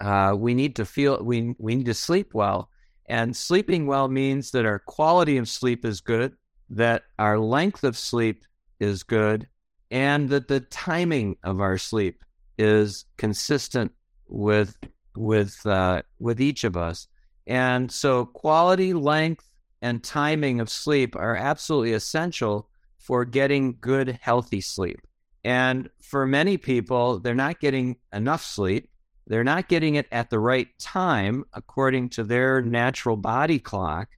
uh, 0.00 0.34
we 0.36 0.54
need 0.54 0.76
to 0.76 0.84
feel 0.84 1.22
we 1.22 1.54
we 1.58 1.74
need 1.76 1.86
to 1.86 1.94
sleep 1.94 2.34
well, 2.34 2.70
and 3.06 3.36
sleeping 3.36 3.86
well 3.86 4.08
means 4.08 4.50
that 4.52 4.66
our 4.66 4.78
quality 4.78 5.36
of 5.38 5.48
sleep 5.48 5.84
is 5.84 6.00
good, 6.00 6.34
that 6.70 7.02
our 7.18 7.38
length 7.38 7.84
of 7.84 7.96
sleep 7.96 8.44
is 8.80 9.02
good, 9.02 9.48
and 9.90 10.28
that 10.28 10.48
the 10.48 10.60
timing 10.60 11.36
of 11.42 11.60
our 11.60 11.78
sleep 11.78 12.22
is 12.58 13.06
consistent 13.16 13.92
with 14.28 14.76
with 15.16 15.64
uh, 15.66 16.02
with 16.18 16.40
each 16.40 16.64
of 16.64 16.76
us. 16.76 17.08
And 17.46 17.90
so, 17.90 18.26
quality, 18.26 18.92
length, 18.92 19.48
and 19.80 20.04
timing 20.04 20.60
of 20.60 20.68
sleep 20.68 21.16
are 21.16 21.34
absolutely 21.34 21.94
essential 21.94 22.68
for 22.98 23.24
getting 23.24 23.78
good, 23.80 24.18
healthy 24.20 24.60
sleep. 24.60 25.00
And 25.44 25.88
for 26.02 26.26
many 26.26 26.58
people, 26.58 27.20
they're 27.20 27.34
not 27.34 27.60
getting 27.60 27.96
enough 28.12 28.44
sleep 28.44 28.90
they're 29.28 29.44
not 29.44 29.68
getting 29.68 29.96
it 29.96 30.08
at 30.10 30.30
the 30.30 30.38
right 30.38 30.68
time 30.78 31.44
according 31.52 32.08
to 32.08 32.24
their 32.24 32.62
natural 32.62 33.16
body 33.16 33.58
clock. 33.58 34.08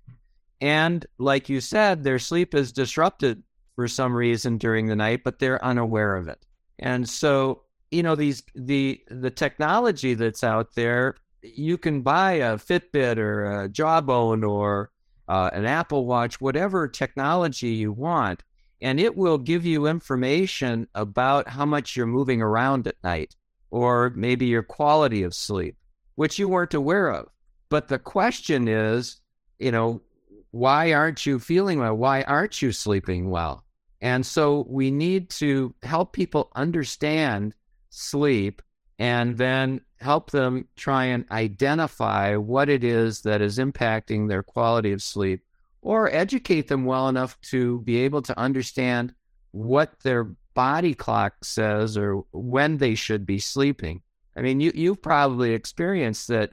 And 0.61 1.05
like 1.19 1.49
you 1.49 1.61
said, 1.61 2.05
their 2.05 2.21
sleep 2.21 2.55
is 2.55 2.73
disrupted 2.73 3.43
for 3.75 3.89
some 3.89 4.15
reason 4.15 4.57
during 4.57 4.87
the 4.87 4.95
night, 4.95 5.23
but 5.25 5.41
they're 5.41 5.63
unaware 5.65 6.15
of 6.15 6.29
it. 6.29 6.47
And 6.79 7.09
so, 7.09 7.63
you 7.91 8.05
know, 8.05 8.15
these 8.15 8.43
the 8.55 9.03
the 9.09 9.31
technology 9.31 10.15
that's 10.15 10.45
out 10.45 10.75
there, 10.75 11.17
you 11.43 11.77
can 11.77 12.03
buy 12.03 12.33
a 12.35 12.57
Fitbit 12.57 13.19
or 13.19 13.63
a 13.63 13.69
Jawbone 13.69 14.45
or 14.45 14.91
uh, 15.29 15.51
an 15.53 15.65
Apple 15.65 16.07
Watch, 16.07 16.41
whatever 16.41 16.87
technology 16.87 17.69
you 17.69 17.91
want, 17.91 18.45
and 18.81 19.01
it 19.01 19.17
will 19.17 19.39
give 19.39 19.67
you 19.67 19.87
information 19.87 20.87
about 20.95 21.49
how 21.49 21.65
much 21.65 21.97
you're 21.97 22.07
moving 22.07 22.41
around 22.43 22.87
at 22.87 23.03
night 23.03 23.35
or 23.71 24.13
maybe 24.15 24.47
your 24.47 24.63
quality 24.63 25.23
of 25.23 25.35
sleep, 25.35 25.77
which 26.15 26.39
you 26.39 26.49
weren't 26.49 26.75
aware 26.75 27.09
of. 27.09 27.29
But 27.69 27.89
the 27.89 27.99
question 27.99 28.69
is, 28.69 29.21
you 29.59 29.71
know, 29.71 30.03
why 30.51 30.93
aren't 30.93 31.25
you 31.27 31.39
feeling 31.39 31.79
well? 31.79 31.97
Why 31.97 32.23
aren't 32.23 32.61
you 32.61 32.73
sleeping 32.73 33.31
well? 33.31 33.65
And 34.01 34.25
so 34.25 34.67
we 34.69 34.91
need 34.91 35.31
to 35.31 35.75
help 35.83 36.13
people 36.13 36.51
understand 36.55 37.55
sleep 37.91 38.63
and 38.99 39.37
then 39.37 39.81
help 40.01 40.31
them 40.31 40.67
try 40.77 41.07
and 41.07 41.25
identify 41.31 42.37
what 42.37 42.69
it 42.69 42.83
is 42.83 43.23
that 43.23 43.41
is 43.41 43.59
impacting 43.59 44.29
their 44.29 44.43
quality 44.43 44.93
of 44.93 45.03
sleep 45.03 45.43
or 45.83 46.13
educate 46.13 46.69
them 46.69 46.85
well 46.85 47.09
enough 47.09 47.41
to 47.41 47.81
be 47.81 47.99
able 47.99 48.23
to 48.23 48.39
understand 48.39 49.15
what 49.53 49.99
their 50.01 50.31
body 50.61 50.93
clock 50.93 51.43
says 51.43 51.97
or 51.97 52.17
when 52.33 52.77
they 52.77 52.95
should 52.95 53.25
be 53.25 53.39
sleeping. 53.39 54.03
I 54.37 54.43
mean, 54.43 54.61
you, 54.61 54.71
you've 54.75 55.01
probably 55.01 55.55
experienced 55.55 56.29
that 56.29 56.53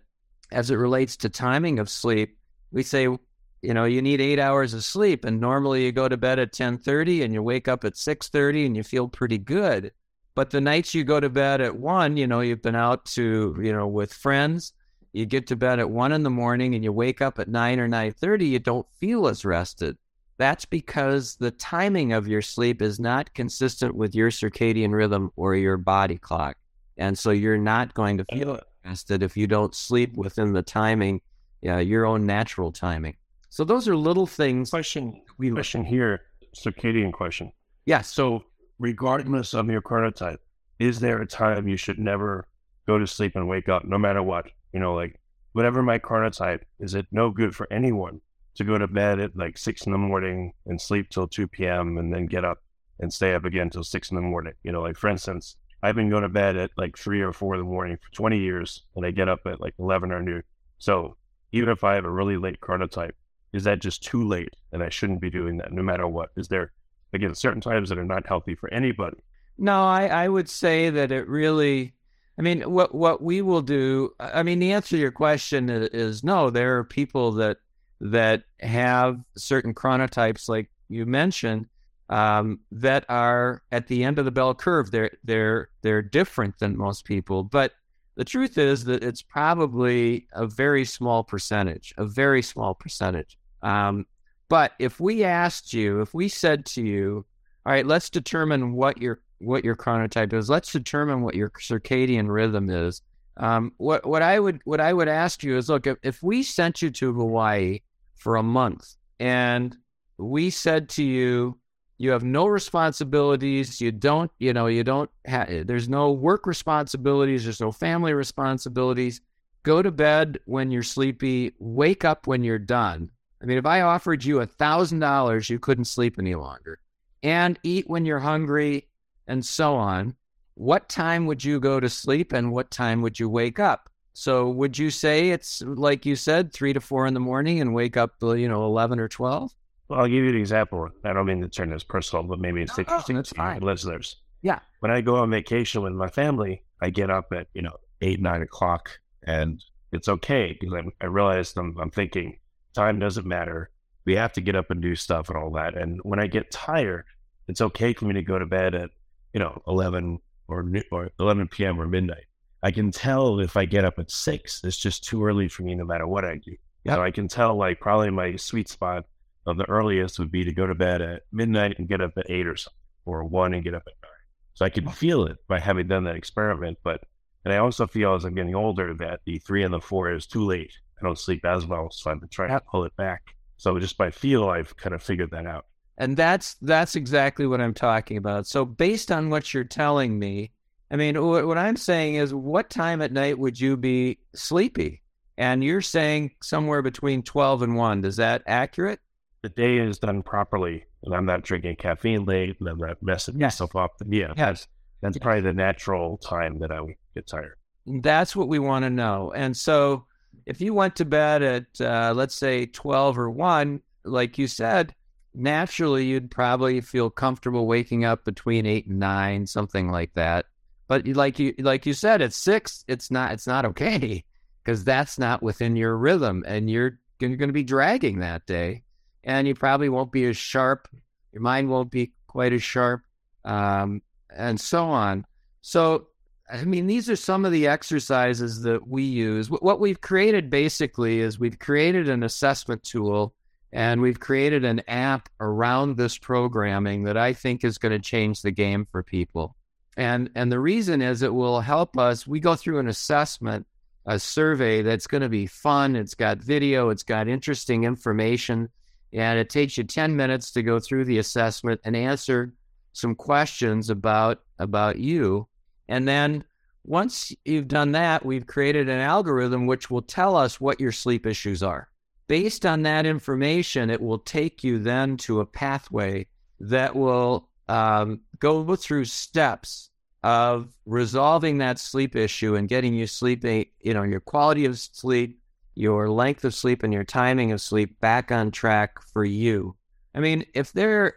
as 0.50 0.72
it 0.72 0.76
relates 0.76 1.18
to 1.18 1.30
timing 1.30 1.78
of 1.78 1.90
sleep. 1.90 2.38
We 2.72 2.84
say, 2.84 3.02
you 3.04 3.74
know, 3.74 3.84
you 3.84 4.02
need 4.02 4.22
eight 4.22 4.40
hours 4.40 4.74
of 4.74 4.86
sleep, 4.86 5.26
and 5.26 5.42
normally 5.42 5.84
you 5.84 5.92
go 5.92 6.08
to 6.08 6.16
bed 6.16 6.40
at 6.40 6.54
10:30 6.54 7.26
and 7.26 7.34
you 7.34 7.44
wake 7.44 7.68
up 7.68 7.84
at 7.84 7.98
6:30 7.98 8.68
and 8.68 8.78
you 8.78 8.84
feel 8.84 9.10
pretty 9.10 9.38
good. 9.40 9.92
But 10.36 10.52
the 10.52 10.62
nights 10.62 10.96
you 10.96 11.04
go 11.04 11.20
to 11.20 11.30
bed 11.30 11.60
at 11.60 11.76
one, 11.76 12.16
you 12.16 12.28
know, 12.28 12.40
you've 12.40 12.62
been 12.62 12.76
out 12.76 13.04
to, 13.18 13.58
you 13.62 13.74
know, 13.74 13.88
with 13.88 14.14
friends, 14.14 14.72
you 15.12 15.26
get 15.26 15.48
to 15.48 15.58
bed 15.58 15.80
at 15.80 15.90
one 15.90 16.14
in 16.14 16.24
the 16.24 16.30
morning 16.30 16.76
and 16.76 16.84
you 16.86 16.94
wake 16.94 17.22
up 17.22 17.40
at 17.40 17.50
nine 17.50 17.78
or 17.78 17.90
9:30, 17.90 18.48
you 18.48 18.60
don't 18.60 18.88
feel 19.02 19.28
as 19.28 19.44
rested. 19.44 19.98
That's 20.38 20.66
because 20.66 21.36
the 21.36 21.52
timing 21.52 22.14
of 22.14 22.28
your 22.28 22.42
sleep 22.42 22.82
is 22.82 23.00
not 23.00 23.34
consistent 23.34 23.96
with 23.96 24.14
your 24.14 24.30
circadian 24.30 24.94
rhythm 24.94 25.32
or 25.36 25.56
your 25.56 25.78
body 25.78 26.18
clock. 26.18 26.58
And 26.98 27.18
so 27.18 27.32
you're 27.32 27.58
not 27.58 27.94
going 27.94 28.18
to 28.20 28.26
feel 28.26 28.52
uh. 28.52 28.60
rested 28.86 29.24
if 29.24 29.36
you 29.36 29.48
don't 29.48 29.74
sleep 29.74 30.16
within 30.16 30.54
the 30.54 30.62
timing, 30.62 31.22
yeah, 31.62 31.80
your 31.80 32.06
own 32.06 32.26
natural 32.26 32.72
timing. 32.72 33.16
So 33.50 33.64
those 33.64 33.88
are 33.88 33.96
little 33.96 34.28
things. 34.28 34.70
Question, 34.70 35.22
we 35.40 35.50
question 35.50 35.84
here, 35.84 36.22
circadian 36.56 37.12
question. 37.12 37.52
Yes. 37.86 38.12
So 38.14 38.44
regardless 38.78 39.54
of 39.54 39.70
your 39.70 39.82
chronotype, 39.82 40.38
is 40.78 41.00
there 41.00 41.22
a 41.22 41.26
time 41.26 41.68
you 41.68 41.78
should 41.78 41.98
never 41.98 42.46
go 42.86 43.00
to 43.00 43.08
sleep 43.08 43.36
and 43.36 43.48
wake 43.48 43.70
up, 43.70 43.86
no 43.86 43.98
matter 43.98 44.22
what? 44.22 44.46
You 44.74 44.80
know, 44.80 44.94
like 44.94 45.20
whatever 45.54 45.82
my 45.82 45.98
chronotype, 45.98 46.62
is 46.80 46.94
it 46.94 47.08
no 47.12 47.32
good 47.32 47.56
for 47.56 47.68
anyone 47.72 48.22
to 48.58 48.64
go 48.64 48.78
to 48.78 48.88
bed 48.88 49.20
at 49.20 49.38
like 49.38 49.58
six 49.58 49.86
in 49.86 49.92
the 49.92 49.98
morning 49.98 50.52
and 50.66 50.82
sleep 50.82 51.10
till 51.10 51.28
2 51.28 51.48
p.m. 51.48 51.98
and 51.98 52.12
then 52.14 52.26
get 52.26 52.44
up 52.44 52.58
and 53.00 53.14
stay 53.14 53.36
up 53.36 53.46
again 53.46 53.70
till 53.70 53.84
six 53.84 54.10
in 54.10 54.16
the 54.16 54.22
morning. 54.22 54.54
You 54.64 54.72
know, 54.72 54.82
like 54.82 54.98
for 54.98 55.10
instance, 55.10 55.56
I've 55.84 55.96
been 55.96 56.10
going 56.10 56.24
to 56.24 56.30
bed 56.30 56.58
at 56.58 56.72
like 56.76 56.98
three 56.98 57.22
or 57.22 57.32
four 57.32 57.54
in 57.54 57.62
the 57.62 57.66
morning 57.66 57.98
for 57.98 58.12
20 58.14 58.40
years 58.40 58.84
and 58.96 59.06
I 59.06 59.12
get 59.12 59.30
up 59.30 59.42
at 59.46 59.62
like 59.62 59.76
11 59.78 60.12
or 60.12 60.24
noon. 60.24 60.44
So 60.80 61.18
even 61.52 61.70
if 61.70 61.84
I 61.84 61.94
have 61.96 62.06
a 62.06 62.12
really 62.12 62.38
late 62.38 62.60
chronotype, 62.60 63.12
is 63.54 63.64
that 63.66 63.80
just 63.80 64.04
too 64.04 64.28
late? 64.28 64.54
And 64.72 64.84
I 64.84 64.90
shouldn't 64.90 65.22
be 65.22 65.30
doing 65.30 65.58
that 65.58 65.72
no 65.72 65.84
matter 65.84 66.08
what. 66.08 66.30
Is 66.36 66.48
there, 66.48 66.74
again, 67.14 67.36
certain 67.36 67.62
times 67.62 67.90
that 67.90 68.00
are 68.00 68.04
not 68.04 68.28
healthy 68.28 68.56
for 68.56 68.74
anybody? 68.74 69.18
No, 69.60 69.84
I, 69.84 70.08
I 70.08 70.28
would 70.28 70.50
say 70.50 70.90
that 70.90 71.12
it 71.12 71.28
really, 71.28 71.94
I 72.40 72.42
mean, 72.42 72.62
what, 72.64 72.94
what 72.94 73.22
we 73.22 73.44
will 73.44 73.62
do, 73.62 74.14
I 74.20 74.42
mean, 74.42 74.60
the 74.60 74.72
answer 74.72 74.96
to 74.96 75.02
your 75.02 75.12
question 75.12 75.70
is, 75.70 75.90
is 75.90 76.24
no, 76.24 76.50
there 76.50 76.78
are 76.78 76.84
people 76.84 77.32
that 77.34 77.58
that 78.00 78.44
have 78.60 79.20
certain 79.36 79.74
chronotypes, 79.74 80.48
like 80.48 80.70
you 80.90 81.06
mentioned, 81.06 81.68
um, 82.10 82.60
that 82.72 83.06
are 83.10 83.62
at 83.72 83.88
the 83.88 84.04
end 84.04 84.20
of 84.20 84.26
the 84.26 84.32
bell 84.32 84.54
curve. 84.54 84.92
They're 84.92 85.12
they're 85.24 85.70
they're 85.82 86.02
different 86.02 86.60
than 86.60 86.78
most 86.78 87.06
people, 87.06 87.44
but 87.44 87.74
the 88.16 88.26
truth 88.26 88.58
is 88.58 88.84
that 88.86 89.04
it's 89.04 89.22
probably 89.22 90.28
a 90.34 90.48
very 90.48 90.86
small 90.86 91.24
percentage, 91.24 91.94
a 91.98 92.06
very 92.06 92.42
small 92.42 92.74
percentage. 92.74 93.38
Um, 93.62 94.08
but 94.50 94.72
if 94.80 95.00
we 95.00 95.24
asked 95.24 95.74
you, 95.74 96.02
if 96.02 96.14
we 96.14 96.28
said 96.28 96.66
to 96.68 96.82
you, 96.82 97.26
all 97.66 97.74
right, 97.74 97.86
let's 97.86 98.10
determine 98.10 98.74
what 98.74 99.02
your 99.02 99.20
what 99.40 99.64
your 99.64 99.76
chronotype 99.76 100.34
is. 100.34 100.50
Let's 100.50 100.72
determine 100.72 101.22
what 101.22 101.36
your 101.36 101.50
circadian 101.50 102.28
rhythm 102.30 102.70
is. 102.70 103.02
Um, 103.36 103.74
what 103.78 104.06
what 104.06 104.22
I 104.22 104.40
would 104.40 104.62
what 104.64 104.82
I 104.82 104.94
would 104.94 105.08
ask 105.08 105.44
you 105.44 105.58
is, 105.58 105.70
look, 105.70 105.86
if, 105.86 105.98
if 106.02 106.24
we 106.24 106.42
sent 106.44 106.82
you 106.82 106.90
to 106.90 107.14
Hawaii 107.14 107.82
for 108.18 108.36
a 108.36 108.44
month. 108.44 108.96
And 109.20 109.76
we 110.18 110.50
said 110.50 110.90
to 110.90 111.04
you, 111.04 111.60
you 111.98 112.12
have 112.12 112.24
no 112.24 112.46
responsibilities. 112.46 113.82
You 113.82 113.92
don't, 113.92 114.32
you 114.38 114.54
know, 114.54 114.68
you 114.68 114.84
don't 114.84 115.10
have, 115.26 115.66
there's 115.66 115.90
no 115.90 116.12
work 116.12 116.46
responsibilities. 116.46 117.44
There's 117.44 117.62
no 117.62 117.72
family 117.72 118.14
responsibilities. 118.14 119.22
Go 119.64 119.82
to 119.82 119.92
bed 119.92 120.40
when 120.46 120.70
you're 120.70 120.84
sleepy. 120.84 121.54
Wake 121.58 122.06
up 122.06 122.28
when 122.28 122.44
you're 122.44 122.60
done. 122.60 123.10
I 123.42 123.46
mean, 123.46 123.58
if 123.58 123.66
I 123.66 123.82
offered 123.82 124.24
you 124.24 124.42
a 124.42 124.46
thousand 124.46 125.00
dollars, 125.00 125.50
you 125.50 125.60
couldn't 125.60 125.86
sleep 125.86 126.18
any 126.20 126.36
longer 126.36 126.80
and 127.24 127.60
eat 127.64 127.90
when 127.90 128.06
you're 128.06 128.20
hungry 128.20 128.88
and 129.28 129.46
so 129.46 129.76
on. 129.76 130.16
What 130.54 130.90
time 130.90 131.26
would 131.28 131.44
you 131.44 131.60
go 131.60 131.80
to 131.80 131.90
sleep 131.90 132.34
and 132.34 132.52
what 132.52 132.72
time 132.72 133.02
would 133.02 133.20
you 133.20 133.30
wake 133.30 133.60
up? 133.60 133.90
So 134.20 134.50
would 134.50 134.80
you 134.80 134.90
say 134.90 135.30
it's 135.30 135.62
like 135.62 136.04
you 136.04 136.16
said, 136.16 136.52
three 136.52 136.74
to 136.74 136.82
four 136.82 137.06
in 137.06 137.14
the 137.14 137.20
morning 137.20 137.62
and 137.62 137.76
wake 137.76 137.98
up, 137.98 138.16
uh, 138.24 138.34
you 138.34 138.50
know, 138.50 138.66
eleven 138.66 139.00
or 139.00 139.08
twelve? 139.08 139.54
Well, 139.88 140.00
I'll 140.00 140.08
give 140.08 140.24
you 140.24 140.32
an 140.32 140.38
example. 140.38 140.90
I 141.04 141.14
don't 141.14 141.28
mean 141.28 141.40
to 141.42 141.48
turn 141.48 141.70
this 141.70 141.84
personal, 141.84 142.24
but 142.24 142.40
maybe 142.40 142.64
it's 142.64 142.76
no, 142.76 142.82
interesting 142.82 143.16
no, 143.16 143.22
to 143.60 143.64
listeners. 143.64 144.16
Yeah. 144.42 144.58
When 144.80 144.90
I 144.90 145.02
go 145.02 145.18
on 145.18 145.30
vacation 145.30 145.84
with 145.84 145.94
my 145.94 146.08
family, 146.08 146.64
I 146.82 146.90
get 146.90 147.12
up 147.12 147.32
at 147.32 147.46
you 147.54 147.62
know 147.62 147.78
eight 148.02 148.20
nine 148.20 148.42
o'clock, 148.42 148.90
and 149.22 149.64
it's 149.92 150.08
okay 150.08 150.58
because 150.60 150.74
I, 150.74 151.06
I 151.06 151.06
realize 151.06 151.56
I'm, 151.56 151.78
I'm 151.80 151.92
thinking 151.92 152.40
time 152.74 152.98
doesn't 152.98 153.28
matter. 153.28 153.70
We 154.06 154.16
have 154.16 154.34
to 154.34 154.42
get 154.42 154.56
up 154.56 154.72
and 154.72 154.82
do 154.82 154.96
stuff 154.96 155.30
and 155.30 155.38
all 155.38 155.52
that. 155.52 155.78
And 155.78 156.00
when 156.02 156.20
I 156.20 156.26
get 156.26 156.50
tired, 156.50 157.06
it's 157.48 157.62
okay 157.62 157.94
for 157.94 158.06
me 158.06 158.16
to 158.16 158.24
go 158.24 158.40
to 158.40 158.48
bed 158.48 158.74
at 158.74 158.90
you 159.36 159.40
know 159.40 159.62
eleven 159.68 160.18
or 160.48 160.68
or 160.92 161.12
eleven 161.20 161.48
p.m. 161.48 161.80
or 161.80 161.86
midnight 161.86 162.26
I 162.64 162.72
can 162.72 162.92
tell 162.92 163.40
if 163.40 163.56
I 163.56 163.66
get 163.66 163.86
up 163.86 164.00
at 164.00 164.12
six, 164.12 164.62
it's 164.64 164.78
just 164.78 165.04
too 165.04 165.24
early 165.24 165.48
for 165.48 165.64
me 165.64 165.76
no 165.76 165.86
matter 165.86 166.08
what 166.08 166.26
I 166.26 166.38
do. 166.38 166.56
Yep. 166.84 166.96
So 166.96 167.04
I 167.04 167.12
can 167.12 167.28
tell 167.28 167.56
like 167.56 167.80
probably 167.80 168.10
my 168.10 168.36
sweet 168.36 168.70
spot 168.70 169.06
of 169.46 169.58
the 169.58 169.70
earliest 169.70 170.20
would 170.20 170.32
be 170.32 170.44
to 170.44 170.52
go 170.52 170.66
to 170.66 170.76
bed 170.76 171.02
at 171.02 171.24
midnight 171.32 171.80
and 171.80 171.88
get 171.88 172.02
up 172.02 172.18
at 172.18 172.30
eight 172.30 172.48
or 172.48 172.58
something, 172.58 172.78
or 173.06 173.24
one 173.24 173.54
and 173.54 173.64
get 173.64 173.74
up 173.74 173.84
at 173.88 173.94
nine. 174.02 174.12
So 174.54 174.66
I 174.66 174.70
can 174.70 174.90
feel 174.90 175.26
it 175.26 175.38
by 175.48 175.60
having 175.60 175.88
done 175.88 176.04
that 176.06 176.16
experiment. 176.16 176.78
But 176.84 177.04
and 177.46 177.54
I 177.54 177.58
also 177.58 177.88
feel 177.88 178.16
as 178.16 178.26
I'm 178.26 178.36
getting 178.36 178.56
older 178.56 178.94
that 178.96 179.22
the 179.26 179.40
three 179.40 179.64
and 179.64 179.74
the 179.74 179.80
four 179.80 180.12
is 180.12 180.26
too 180.26 180.46
late. 180.46 180.74
I 181.00 181.06
don't 181.06 181.18
sleep 181.18 181.46
as 181.46 181.66
well, 181.66 181.90
so 181.92 182.10
I've 182.10 182.20
been 182.20 182.30
trying 182.30 182.50
to 182.50 182.60
pull 182.60 182.84
it 182.84 182.96
back. 182.98 183.22
So 183.58 183.78
just 183.80 183.98
by 183.98 184.10
feel, 184.10 184.50
I've 184.50 184.76
kind 184.78 184.96
of 184.96 185.02
figured 185.04 185.32
that 185.32 185.46
out. 185.46 185.66
And 185.98 186.18
that's 186.18 186.56
that's 186.62 186.96
exactly 186.96 187.48
what 187.48 187.62
I'm 187.62 187.74
talking 187.74 188.18
about. 188.18 188.48
So 188.48 188.66
based 188.66 189.12
on 189.12 189.30
what 189.30 189.54
you're 189.54 189.64
telling 189.64 190.20
me, 190.20 190.52
I 190.90 190.96
mean, 190.96 191.22
what, 191.24 191.46
what 191.48 191.58
I'm 191.58 191.76
saying 191.76 192.16
is, 192.16 192.34
what 192.34 192.70
time 192.70 193.02
at 193.02 193.12
night 193.12 193.38
would 193.38 193.60
you 193.60 193.76
be 193.78 194.20
sleepy? 194.36 195.02
And 195.38 195.64
you're 195.64 195.82
saying 195.82 196.32
somewhere 196.42 196.82
between 196.82 197.22
12 197.24 197.62
and 197.62 197.76
1. 197.76 198.06
Is 198.06 198.16
that 198.16 198.42
accurate? 198.48 199.00
The 199.44 199.50
day 199.50 199.78
is 199.78 200.00
done 200.00 200.24
properly, 200.24 200.86
and 201.04 201.14
I'm 201.14 201.26
not 201.26 201.44
drinking 201.44 201.76
caffeine 201.76 202.26
late, 202.26 202.58
and 202.60 202.68
I'm 202.68 202.78
not 202.80 203.04
messing 203.04 203.40
Yes. 203.40 203.60
myself 203.60 203.76
up. 203.76 203.92
Yeah, 204.08 204.34
that's 204.36 204.68
that's 205.02 205.18
probably 205.20 205.42
the 205.42 205.54
natural 205.54 206.18
time 206.18 206.60
that 206.60 206.72
I 206.72 206.82
would 206.82 206.96
get 207.14 207.28
tired. 207.28 207.56
That's 207.86 208.36
what 208.36 208.48
we 208.48 208.58
want 208.58 208.84
to 208.84 208.90
know. 208.90 209.32
And 209.36 209.56
so 209.56 210.06
if 210.48 210.60
you 210.60 210.74
went 210.74 210.96
to 210.96 211.06
bed 211.06 211.44
at, 211.44 211.66
uh, 211.80 212.14
let's 212.16 212.34
say, 212.34 212.66
12 212.66 213.20
or 213.20 213.30
1, 213.30 213.80
like 214.06 214.38
you 214.40 214.48
said, 214.48 214.96
naturally 215.36 216.06
you'd 216.06 216.32
probably 216.32 216.82
feel 216.82 217.10
comfortable 217.12 217.68
waking 217.68 218.06
up 218.06 218.26
between 218.26 218.66
8 218.66 218.88
and 218.88 219.00
9, 219.00 219.46
something 219.46 219.92
like 219.92 220.14
that. 220.16 220.46
But 220.88 221.08
like 221.08 221.40
you 221.40 221.54
like 221.60 221.86
you 221.86 221.94
said, 221.94 222.22
at 222.22 222.34
6, 222.34 222.86
it's 222.88 223.12
not 223.12 223.32
it's 223.32 223.48
not 223.48 223.66
okay 223.66 224.24
because 224.64 224.84
that's 224.84 225.20
not 225.20 225.44
within 225.44 225.76
your 225.76 225.96
rhythm 225.98 226.44
and 226.48 226.70
you're 226.70 227.00
you're 227.20 227.36
going 227.36 227.50
to 227.50 227.54
be 227.54 227.64
dragging 227.64 228.20
that 228.20 228.46
day 228.46 228.84
and 229.24 229.48
you 229.48 229.56
probably 229.56 229.90
won't 229.90 230.12
be 230.12 230.26
as 230.26 230.38
sharp. 230.38 230.88
Your 231.34 231.42
mind 231.42 231.70
won't 231.70 231.92
be 231.92 232.14
quite 232.28 232.54
as 232.54 232.64
sharp 232.64 233.04
um, 233.44 234.02
and 234.36 234.60
so 234.60 234.86
on. 234.86 235.26
So 235.62 236.08
I 236.50 236.64
mean, 236.64 236.88
these 236.88 237.10
are 237.10 237.18
some 237.18 237.44
of 237.44 237.52
the 237.52 237.68
exercises 237.68 238.62
that 238.62 238.88
we 238.88 239.04
use. 239.04 239.50
What 239.50 239.82
we've 239.82 240.00
created 240.00 240.50
basically 240.50 241.20
is 241.20 241.38
we've 241.38 241.60
created 241.60 242.08
an 242.08 242.24
assessment 242.24 242.84
tool 242.84 243.34
and 243.74 244.02
we've 244.02 244.20
created 244.20 244.64
an 244.64 244.82
app 244.88 245.28
around 245.42 245.98
this 245.98 246.18
programming 246.18 247.04
that 247.04 247.18
I 247.18 247.34
think 247.34 247.66
is 247.66 247.78
going 247.78 247.92
to 247.92 248.00
change 248.00 248.42
the 248.42 248.52
game 248.52 248.88
for 248.90 249.04
people. 249.04 249.57
And 249.98 250.30
and 250.36 250.52
the 250.52 250.60
reason 250.60 251.02
is 251.02 251.22
it 251.22 251.34
will 251.34 251.60
help 251.60 251.98
us. 251.98 252.26
We 252.26 252.40
go 252.40 252.56
through 252.56 252.80
an 252.80 252.88
assessment, 252.88 253.66
a 254.06 254.18
survey 254.18 254.82
that's 254.82 255.08
going 255.08 255.24
to 255.24 255.30
be 255.30 255.48
fun. 255.48 255.96
It's 255.96 256.16
got 256.16 256.38
video, 256.38 256.90
it's 256.90 257.04
got 257.04 257.28
interesting 257.28 257.84
information, 257.84 258.70
and 259.12 259.40
it 259.40 259.50
takes 259.50 259.78
you 259.78 259.84
10 259.84 260.16
minutes 260.16 260.52
to 260.52 260.64
go 260.64 260.80
through 260.80 261.06
the 261.06 261.18
assessment 261.18 261.82
and 261.84 261.96
answer 261.96 262.54
some 262.94 263.16
questions 263.16 263.90
about 263.90 264.44
about 264.60 264.98
you 264.98 265.48
and 265.88 266.08
then 266.08 266.44
once 266.84 267.34
you've 267.44 267.68
done 267.68 267.92
that, 267.92 268.26
we've 268.26 268.48
created 268.48 268.88
an 268.88 269.00
algorithm 269.00 269.68
which 269.68 269.90
will 269.90 270.02
tell 270.02 270.36
us 270.36 270.62
what 270.62 270.80
your 270.80 270.92
sleep 270.92 271.26
issues 271.26 271.62
are. 271.62 271.90
Based 272.28 272.66
on 272.66 272.84
that 272.84 273.06
information, 273.06 273.90
it 273.90 274.02
will 274.02 274.20
take 274.20 274.64
you 274.64 274.80
then 274.80 275.18
to 275.18 275.42
a 275.42 275.46
pathway 275.46 276.28
that 276.60 276.96
will 276.96 277.50
um, 277.68 278.22
go 278.40 278.76
through 278.76 279.06
steps 279.06 279.87
of 280.24 280.74
resolving 280.86 281.60
that 281.60 281.80
sleep 281.80 282.16
issue 282.16 282.56
and 282.56 282.68
getting 282.68 282.94
you 282.94 283.08
sleeping, 283.08 283.66
you 283.80 283.94
know, 283.94 284.04
your 284.04 284.20
quality 284.20 284.66
of 284.66 284.78
sleep, 284.78 285.40
your 285.76 286.10
length 286.10 286.44
of 286.44 286.54
sleep, 286.54 286.84
and 286.84 286.94
your 286.94 287.04
timing 287.04 287.52
of 287.52 287.62
sleep 287.62 288.00
back 288.00 288.32
on 288.32 288.52
track 288.52 289.02
for 289.14 289.24
you. 289.24 289.76
I 290.16 290.20
mean, 290.20 290.46
if 290.54 290.74
there 290.74 291.16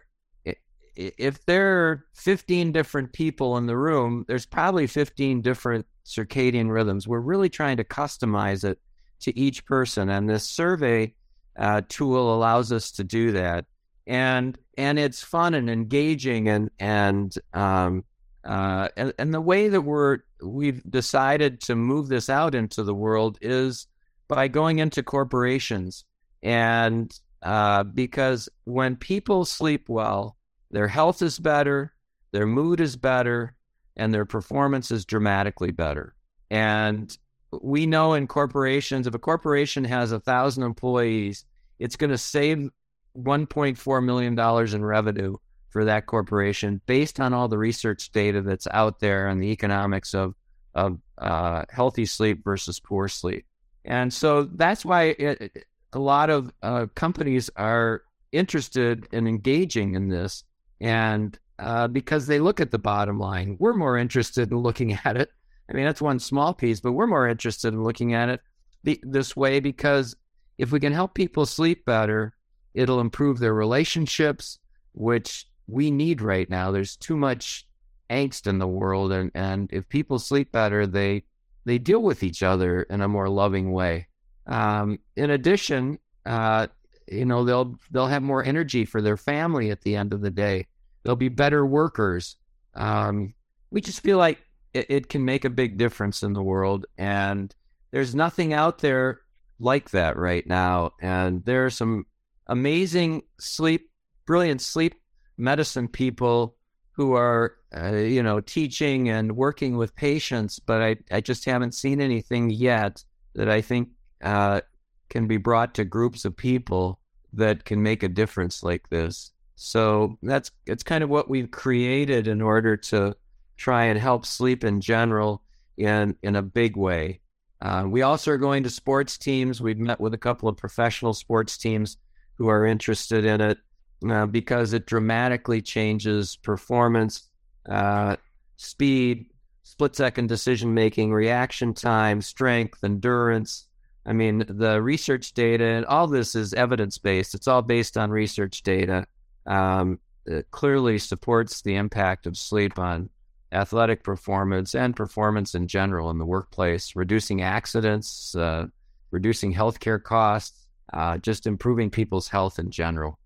if 0.95 1.43
there 1.45 1.87
are 1.87 2.05
15 2.15 2.71
different 2.71 3.13
people 3.13 3.57
in 3.57 3.65
the 3.65 3.77
room, 3.77 4.25
there's 4.27 4.45
probably 4.45 4.87
15 4.87 5.41
different 5.41 5.85
circadian 6.05 6.69
rhythms. 6.69 7.07
We're 7.07 7.19
really 7.19 7.49
trying 7.49 7.77
to 7.77 7.83
customize 7.83 8.63
it 8.63 8.79
to 9.21 9.37
each 9.37 9.65
person, 9.65 10.09
and 10.09 10.29
this 10.29 10.47
survey 10.47 11.13
uh, 11.57 11.81
tool 11.87 12.35
allows 12.35 12.71
us 12.71 12.91
to 12.91 13.03
do 13.03 13.31
that. 13.33 13.65
And 14.07 14.57
and 14.77 14.97
it's 14.99 15.23
fun 15.23 15.53
and 15.53 15.69
engaging, 15.69 16.49
and 16.49 16.69
and 16.79 17.33
um, 17.53 18.03
uh, 18.43 18.89
and, 18.97 19.13
and 19.19 19.33
the 19.33 19.41
way 19.41 19.67
that 19.69 19.81
we're 19.81 20.19
we've 20.41 20.81
decided 20.89 21.61
to 21.61 21.75
move 21.75 22.07
this 22.07 22.29
out 22.29 22.55
into 22.55 22.83
the 22.83 22.95
world 22.95 23.37
is 23.41 23.87
by 24.27 24.47
going 24.47 24.79
into 24.79 25.03
corporations, 25.03 26.05
and 26.41 27.19
uh, 27.43 27.83
because 27.83 28.49
when 28.65 28.95
people 28.95 29.45
sleep 29.45 29.89
well 29.89 30.37
their 30.71 30.87
health 30.87 31.21
is 31.21 31.37
better, 31.37 31.93
their 32.31 32.47
mood 32.47 32.79
is 32.79 32.95
better, 32.95 33.55
and 33.97 34.13
their 34.13 34.25
performance 34.25 34.89
is 34.89 35.05
dramatically 35.05 35.71
better. 35.71 36.15
And 36.49 37.15
we 37.61 37.85
know 37.85 38.13
in 38.13 38.27
corporations, 38.27 39.05
if 39.05 39.13
a 39.13 39.19
corporation 39.19 39.83
has 39.83 40.11
a 40.11 40.19
thousand 40.19 40.63
employees, 40.63 41.45
it's 41.79 41.97
going 41.97 42.09
to 42.09 42.17
save 42.17 42.69
$1.4 43.17 44.03
million 44.03 44.75
in 44.75 44.85
revenue 44.85 45.35
for 45.71 45.85
that 45.85 46.05
corporation 46.05 46.81
based 46.85 47.19
on 47.19 47.33
all 47.33 47.47
the 47.47 47.57
research 47.57 48.11
data 48.11 48.41
that's 48.41 48.67
out 48.71 48.99
there 48.99 49.27
and 49.27 49.41
the 49.41 49.51
economics 49.51 50.13
of, 50.13 50.35
of 50.75 50.99
uh, 51.17 51.63
healthy 51.69 52.05
sleep 52.05 52.43
versus 52.43 52.79
poor 52.79 53.07
sleep. 53.07 53.45
And 53.85 54.13
so 54.13 54.43
that's 54.43 54.85
why 54.85 55.15
it, 55.17 55.65
a 55.93 55.99
lot 55.99 56.29
of 56.29 56.51
uh, 56.61 56.85
companies 56.93 57.49
are 57.55 58.03
interested 58.31 59.07
in 59.11 59.27
engaging 59.27 59.95
in 59.95 60.09
this 60.09 60.43
and 60.79 61.37
uh, 61.59 61.87
because 61.87 62.25
they 62.25 62.39
look 62.39 62.59
at 62.59 62.71
the 62.71 62.79
bottom 62.79 63.19
line, 63.19 63.55
we're 63.59 63.73
more 63.73 63.97
interested 63.97 64.51
in 64.51 64.57
looking 64.57 64.97
at 65.05 65.15
it. 65.15 65.31
I 65.69 65.73
mean, 65.73 65.85
that's 65.85 66.01
one 66.01 66.19
small 66.19 66.53
piece, 66.53 66.81
but 66.81 66.91
we're 66.91 67.07
more 67.07 67.27
interested 67.27 67.73
in 67.73 67.83
looking 67.83 68.13
at 68.13 68.29
it 68.29 68.41
the, 68.83 68.99
this 69.03 69.35
way 69.35 69.59
because 69.59 70.15
if 70.57 70.71
we 70.71 70.79
can 70.79 70.91
help 70.91 71.13
people 71.13 71.45
sleep 71.45 71.85
better, 71.85 72.33
it'll 72.73 72.99
improve 72.99 73.39
their 73.39 73.53
relationships, 73.53 74.59
which 74.93 75.47
we 75.71 75.91
need 75.91 76.21
right 76.21 76.49
now. 76.49 76.71
There's 76.71 76.95
too 76.95 77.15
much 77.15 77.67
angst 78.09 78.47
in 78.47 78.59
the 78.59 78.67
world, 78.67 79.11
and, 79.11 79.31
and 79.33 79.69
if 79.71 79.87
people 79.87 80.19
sleep 80.19 80.51
better, 80.51 80.85
they 80.85 81.23
they 81.65 81.77
deal 81.77 82.01
with 82.01 82.23
each 82.23 82.43
other 82.43 82.83
in 82.83 83.01
a 83.01 83.07
more 83.07 83.29
loving 83.29 83.71
way. 83.71 84.07
Um, 84.47 84.99
in 85.15 85.29
addition, 85.29 85.99
uh, 86.25 86.67
you 87.11 87.25
know 87.25 87.43
they'll 87.43 87.75
they'll 87.91 88.07
have 88.07 88.23
more 88.23 88.43
energy 88.43 88.85
for 88.85 89.01
their 89.01 89.17
family 89.17 89.69
at 89.69 89.81
the 89.81 89.95
end 89.95 90.13
of 90.13 90.21
the 90.21 90.31
day 90.31 90.65
they'll 91.03 91.15
be 91.15 91.29
better 91.29 91.65
workers 91.65 92.37
um, 92.75 93.33
we 93.69 93.81
just 93.81 94.01
feel 94.01 94.17
like 94.17 94.39
it, 94.73 94.85
it 94.89 95.09
can 95.09 95.25
make 95.25 95.45
a 95.45 95.49
big 95.49 95.77
difference 95.77 96.23
in 96.23 96.33
the 96.33 96.41
world 96.41 96.85
and 96.97 97.53
there's 97.91 98.15
nothing 98.15 98.53
out 98.53 98.79
there 98.79 99.21
like 99.59 99.91
that 99.91 100.17
right 100.17 100.47
now 100.47 100.91
and 101.01 101.43
there 101.45 101.65
are 101.65 101.69
some 101.69 102.05
amazing 102.47 103.21
sleep 103.39 103.89
brilliant 104.25 104.61
sleep 104.61 104.95
medicine 105.41 105.87
people 105.87 106.55
who 106.91 107.13
are 107.13 107.55
uh, 107.75 107.95
you 107.95 108.23
know 108.23 108.39
teaching 108.39 109.09
and 109.09 109.35
working 109.35 109.75
with 109.77 109.95
patients 109.95 110.59
but 110.59 110.81
I, 110.81 110.95
I 111.11 111.21
just 111.21 111.45
haven't 111.45 111.73
seen 111.73 111.99
anything 111.99 112.49
yet 112.49 113.03
that 113.33 113.49
i 113.49 113.61
think 113.61 113.89
uh, 114.23 114.61
can 115.09 115.27
be 115.27 115.37
brought 115.37 115.75
to 115.75 115.85
groups 115.85 116.25
of 116.25 116.35
people 116.35 116.99
that 117.33 117.65
can 117.65 117.83
make 117.83 118.03
a 118.03 118.09
difference 118.09 118.63
like 118.63 118.89
this. 118.89 119.31
So 119.55 120.17
that's 120.23 120.51
it's 120.65 120.83
kind 120.83 121.03
of 121.03 121.09
what 121.09 121.29
we've 121.29 121.51
created 121.51 122.27
in 122.27 122.41
order 122.41 122.75
to 122.77 123.15
try 123.57 123.85
and 123.85 123.99
help 123.99 124.25
sleep 124.25 124.63
in 124.63 124.81
general 124.81 125.43
in 125.77 126.15
in 126.23 126.35
a 126.35 126.41
big 126.41 126.75
way. 126.75 127.19
Uh, 127.61 127.85
we 127.87 128.01
also 128.01 128.31
are 128.31 128.37
going 128.37 128.63
to 128.63 128.71
sports 128.71 129.19
teams. 129.19 129.61
We've 129.61 129.77
met 129.77 129.99
with 129.99 130.15
a 130.15 130.17
couple 130.17 130.49
of 130.49 130.57
professional 130.57 131.13
sports 131.13 131.57
teams 131.57 131.97
who 132.35 132.47
are 132.47 132.65
interested 132.65 133.23
in 133.23 133.39
it 133.39 133.59
uh, 134.09 134.25
because 134.25 134.73
it 134.73 134.85
dramatically 134.85 135.61
changes 135.61 136.35
performance, 136.37 137.29
uh, 137.69 138.15
speed, 138.57 139.27
split 139.63 139.95
second 139.95 140.27
decision 140.27 140.73
making, 140.73 141.13
reaction 141.13 141.73
time, 141.73 142.21
strength, 142.21 142.83
endurance. 142.83 143.67
I 144.05 144.13
mean, 144.13 144.43
the 144.47 144.81
research 144.81 145.33
data 145.33 145.63
and 145.63 145.85
all 145.85 146.07
this 146.07 146.35
is 146.35 146.53
evidence 146.53 146.97
based. 146.97 147.35
It's 147.35 147.47
all 147.47 147.61
based 147.61 147.97
on 147.97 148.09
research 148.09 148.63
data. 148.63 149.05
Um, 149.45 149.99
it 150.25 150.49
clearly 150.51 150.97
supports 150.97 151.61
the 151.61 151.75
impact 151.75 152.25
of 152.25 152.37
sleep 152.37 152.79
on 152.79 153.09
athletic 153.51 154.03
performance 154.03 154.75
and 154.75 154.95
performance 154.95 155.55
in 155.55 155.67
general 155.67 156.09
in 156.09 156.17
the 156.17 156.25
workplace, 156.25 156.95
reducing 156.95 157.41
accidents, 157.41 158.35
uh, 158.35 158.67
reducing 159.11 159.53
healthcare 159.53 160.01
costs, 160.01 160.67
uh, 160.93 161.17
just 161.17 161.47
improving 161.47 161.89
people's 161.89 162.27
health 162.27 162.59
in 162.59 162.71
general. 162.71 163.19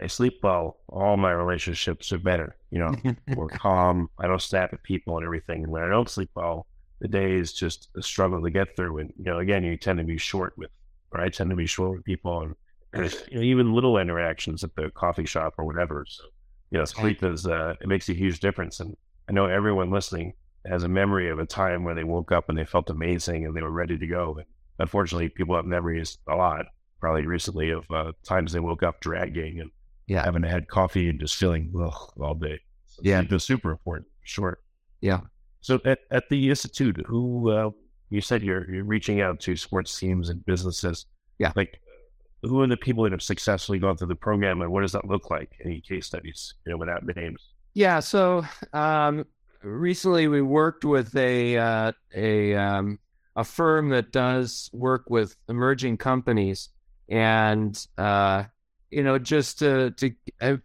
I 0.00 0.06
sleep 0.06 0.38
well, 0.42 0.78
all 0.88 1.16
my 1.16 1.30
relationships 1.30 2.12
are 2.12 2.18
better. 2.18 2.56
You 2.70 2.78
know, 2.78 2.94
we're 3.36 3.48
calm. 3.48 4.08
I 4.18 4.26
don't 4.26 4.40
snap 4.40 4.72
at 4.72 4.82
people 4.82 5.16
and 5.16 5.24
everything. 5.24 5.64
And 5.64 5.72
when 5.72 5.82
I 5.82 5.88
don't 5.88 6.08
sleep 6.08 6.30
well, 6.34 6.66
the 7.00 7.08
day 7.08 7.32
is 7.32 7.52
just 7.52 7.88
a 7.96 8.02
struggle 8.02 8.42
to 8.42 8.50
get 8.50 8.76
through. 8.76 8.98
And 8.98 9.12
you 9.18 9.24
know, 9.24 9.38
again, 9.38 9.64
you 9.64 9.76
tend 9.76 9.98
to 9.98 10.04
be 10.04 10.18
short 10.18 10.54
with, 10.56 10.70
or 11.12 11.20
I 11.20 11.28
tend 11.28 11.50
to 11.50 11.56
be 11.56 11.66
short 11.66 11.92
with 11.92 12.04
people, 12.04 12.54
and 12.92 13.12
you 13.30 13.38
know, 13.38 13.42
even 13.42 13.74
little 13.74 13.98
interactions 13.98 14.64
at 14.64 14.74
the 14.74 14.90
coffee 14.90 15.26
shop 15.26 15.54
or 15.58 15.64
whatever. 15.64 16.04
So, 16.08 16.24
you 16.70 16.78
know, 16.78 16.84
sleep 16.84 17.22
is 17.22 17.46
uh, 17.46 17.74
it 17.80 17.88
makes 17.88 18.08
a 18.08 18.14
huge 18.14 18.40
difference. 18.40 18.80
And 18.80 18.96
I 19.28 19.32
know 19.32 19.46
everyone 19.46 19.90
listening 19.90 20.34
has 20.66 20.82
a 20.82 20.88
memory 20.88 21.30
of 21.30 21.38
a 21.38 21.46
time 21.46 21.84
where 21.84 21.94
they 21.94 22.04
woke 22.04 22.32
up 22.32 22.48
and 22.48 22.58
they 22.58 22.64
felt 22.64 22.90
amazing 22.90 23.46
and 23.46 23.56
they 23.56 23.62
were 23.62 23.70
ready 23.70 23.96
to 23.98 24.06
go. 24.06 24.36
And 24.36 24.46
unfortunately, 24.78 25.28
people 25.28 25.56
have 25.56 25.64
memories 25.64 26.18
a 26.28 26.34
lot, 26.34 26.66
probably 27.00 27.26
recently, 27.26 27.70
of 27.70 27.90
uh, 27.90 28.12
times 28.24 28.52
they 28.52 28.60
woke 28.60 28.82
up 28.82 29.00
dragging 29.00 29.60
and 29.60 29.70
Yeah. 30.10 30.24
haven't 30.24 30.42
had 30.42 30.66
coffee 30.68 31.08
and 31.08 31.20
just 31.20 31.36
feeling 31.36 31.72
ugh, 31.80 32.12
all 32.20 32.34
day. 32.34 32.58
So 32.86 33.00
Yeah. 33.04 33.22
is 33.22 33.44
super 33.44 33.70
important. 33.70 34.08
Sure. 34.24 34.58
Yeah. 35.00 35.20
So 35.60 35.80
at, 35.84 36.00
at 36.10 36.28
the 36.30 36.50
institute, 36.50 37.02
who 37.06 37.50
uh, 37.50 37.70
you 38.10 38.20
said 38.20 38.42
you're 38.42 38.68
you're 38.72 38.84
reaching 38.84 39.20
out 39.20 39.38
to 39.40 39.56
sports 39.56 39.96
teams 39.98 40.28
and 40.28 40.44
businesses. 40.44 41.06
Yeah. 41.38 41.52
Like, 41.54 41.80
who 42.42 42.60
are 42.60 42.66
the 42.66 42.76
people 42.76 43.04
that 43.04 43.12
have 43.12 43.22
successfully 43.22 43.78
gone 43.78 43.96
through 43.96 44.08
the 44.08 44.14
program, 44.16 44.62
and 44.62 44.72
what 44.72 44.80
does 44.80 44.92
that 44.92 45.04
look 45.06 45.30
like? 45.30 45.50
Any 45.64 45.80
case 45.80 46.06
studies, 46.06 46.54
you 46.66 46.72
know, 46.72 46.78
without 46.78 47.04
names? 47.16 47.50
Yeah. 47.74 48.00
So 48.00 48.44
um, 48.72 49.24
recently 49.62 50.26
we 50.28 50.42
worked 50.42 50.84
with 50.84 51.14
a 51.16 51.56
uh, 51.56 51.92
a 52.14 52.54
um, 52.56 52.98
a 53.36 53.44
firm 53.44 53.90
that 53.90 54.10
does 54.12 54.70
work 54.72 55.04
with 55.08 55.36
emerging 55.48 55.98
companies, 55.98 56.70
and 57.08 57.86
uh, 57.96 58.44
you 58.90 59.02
know, 59.02 59.18
just 59.18 59.58
to 59.60 59.90
to 59.92 60.12
uh, 60.40 60.56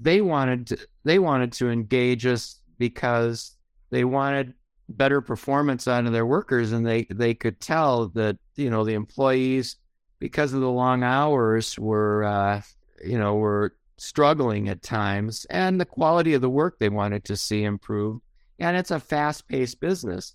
they 0.00 0.20
wanted 0.20 0.66
to, 0.68 0.78
they 1.04 1.18
wanted 1.18 1.52
to 1.52 1.70
engage 1.70 2.26
us 2.26 2.60
because 2.78 3.56
they 3.90 4.04
wanted 4.04 4.54
better 4.88 5.20
performance 5.20 5.86
out 5.86 6.06
of 6.06 6.12
their 6.12 6.26
workers, 6.26 6.72
and 6.72 6.86
they 6.86 7.06
they 7.10 7.34
could 7.34 7.60
tell 7.60 8.08
that 8.08 8.38
you 8.56 8.70
know 8.70 8.84
the 8.84 8.94
employees 8.94 9.76
because 10.18 10.52
of 10.52 10.60
the 10.60 10.70
long 10.70 11.02
hours 11.02 11.78
were 11.78 12.24
uh, 12.24 12.62
you 13.04 13.18
know 13.18 13.36
were 13.36 13.74
struggling 13.98 14.68
at 14.68 14.82
times 14.82 15.44
and 15.50 15.80
the 15.80 15.84
quality 15.84 16.34
of 16.34 16.40
the 16.40 16.48
work 16.48 16.78
they 16.78 16.88
wanted 16.88 17.24
to 17.24 17.36
see 17.36 17.64
improve. 17.64 18.20
And 18.58 18.76
it's 18.76 18.90
a 18.90 19.00
fast 19.00 19.48
paced 19.48 19.80
business. 19.80 20.34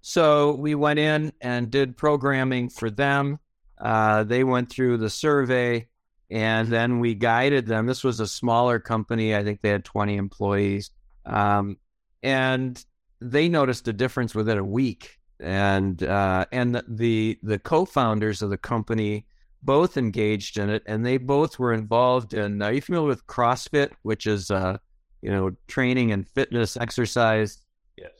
So 0.00 0.54
we 0.54 0.74
went 0.74 0.98
in 0.98 1.32
and 1.40 1.70
did 1.70 1.96
programming 1.96 2.68
for 2.68 2.88
them. 2.88 3.38
Uh, 3.76 4.24
they 4.24 4.44
went 4.44 4.70
through 4.70 4.98
the 4.98 5.10
survey 5.10 5.88
and 6.30 6.68
then 6.68 7.00
we 7.00 7.14
guided 7.14 7.66
them. 7.66 7.86
This 7.86 8.04
was 8.04 8.20
a 8.20 8.26
smaller 8.26 8.78
company. 8.78 9.34
I 9.34 9.42
think 9.42 9.62
they 9.62 9.70
had 9.70 9.84
20 9.84 10.16
employees. 10.16 10.90
Um, 11.24 11.78
and 12.22 12.84
they 13.20 13.48
noticed 13.48 13.88
a 13.88 13.92
difference 13.92 14.34
within 14.34 14.58
a 14.58 14.64
week. 14.64 15.18
And 15.40 16.02
uh, 16.02 16.46
and 16.50 16.74
the, 16.74 16.84
the 16.88 17.38
the 17.44 17.58
co-founders 17.60 18.42
of 18.42 18.50
the 18.50 18.58
company 18.58 19.24
both 19.62 19.96
engaged 19.96 20.58
in 20.58 20.68
it, 20.68 20.82
and 20.86 21.06
they 21.06 21.16
both 21.16 21.60
were 21.60 21.72
involved 21.72 22.34
in. 22.34 22.60
Are 22.60 22.72
you 22.72 22.80
familiar 22.80 23.06
with 23.06 23.24
CrossFit, 23.28 23.92
which 24.02 24.26
is 24.26 24.50
uh, 24.50 24.78
you 25.22 25.30
know 25.30 25.52
training 25.68 26.10
and 26.10 26.28
fitness 26.28 26.76
exercise 26.76 27.62
Yes. 27.96 28.10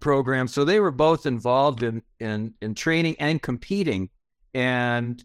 program? 0.00 0.48
So 0.48 0.64
they 0.64 0.80
were 0.80 0.90
both 0.90 1.26
involved 1.26 1.82
in 1.82 2.02
in 2.20 2.54
in 2.62 2.74
training 2.74 3.16
and 3.18 3.42
competing. 3.42 4.08
And 4.54 5.22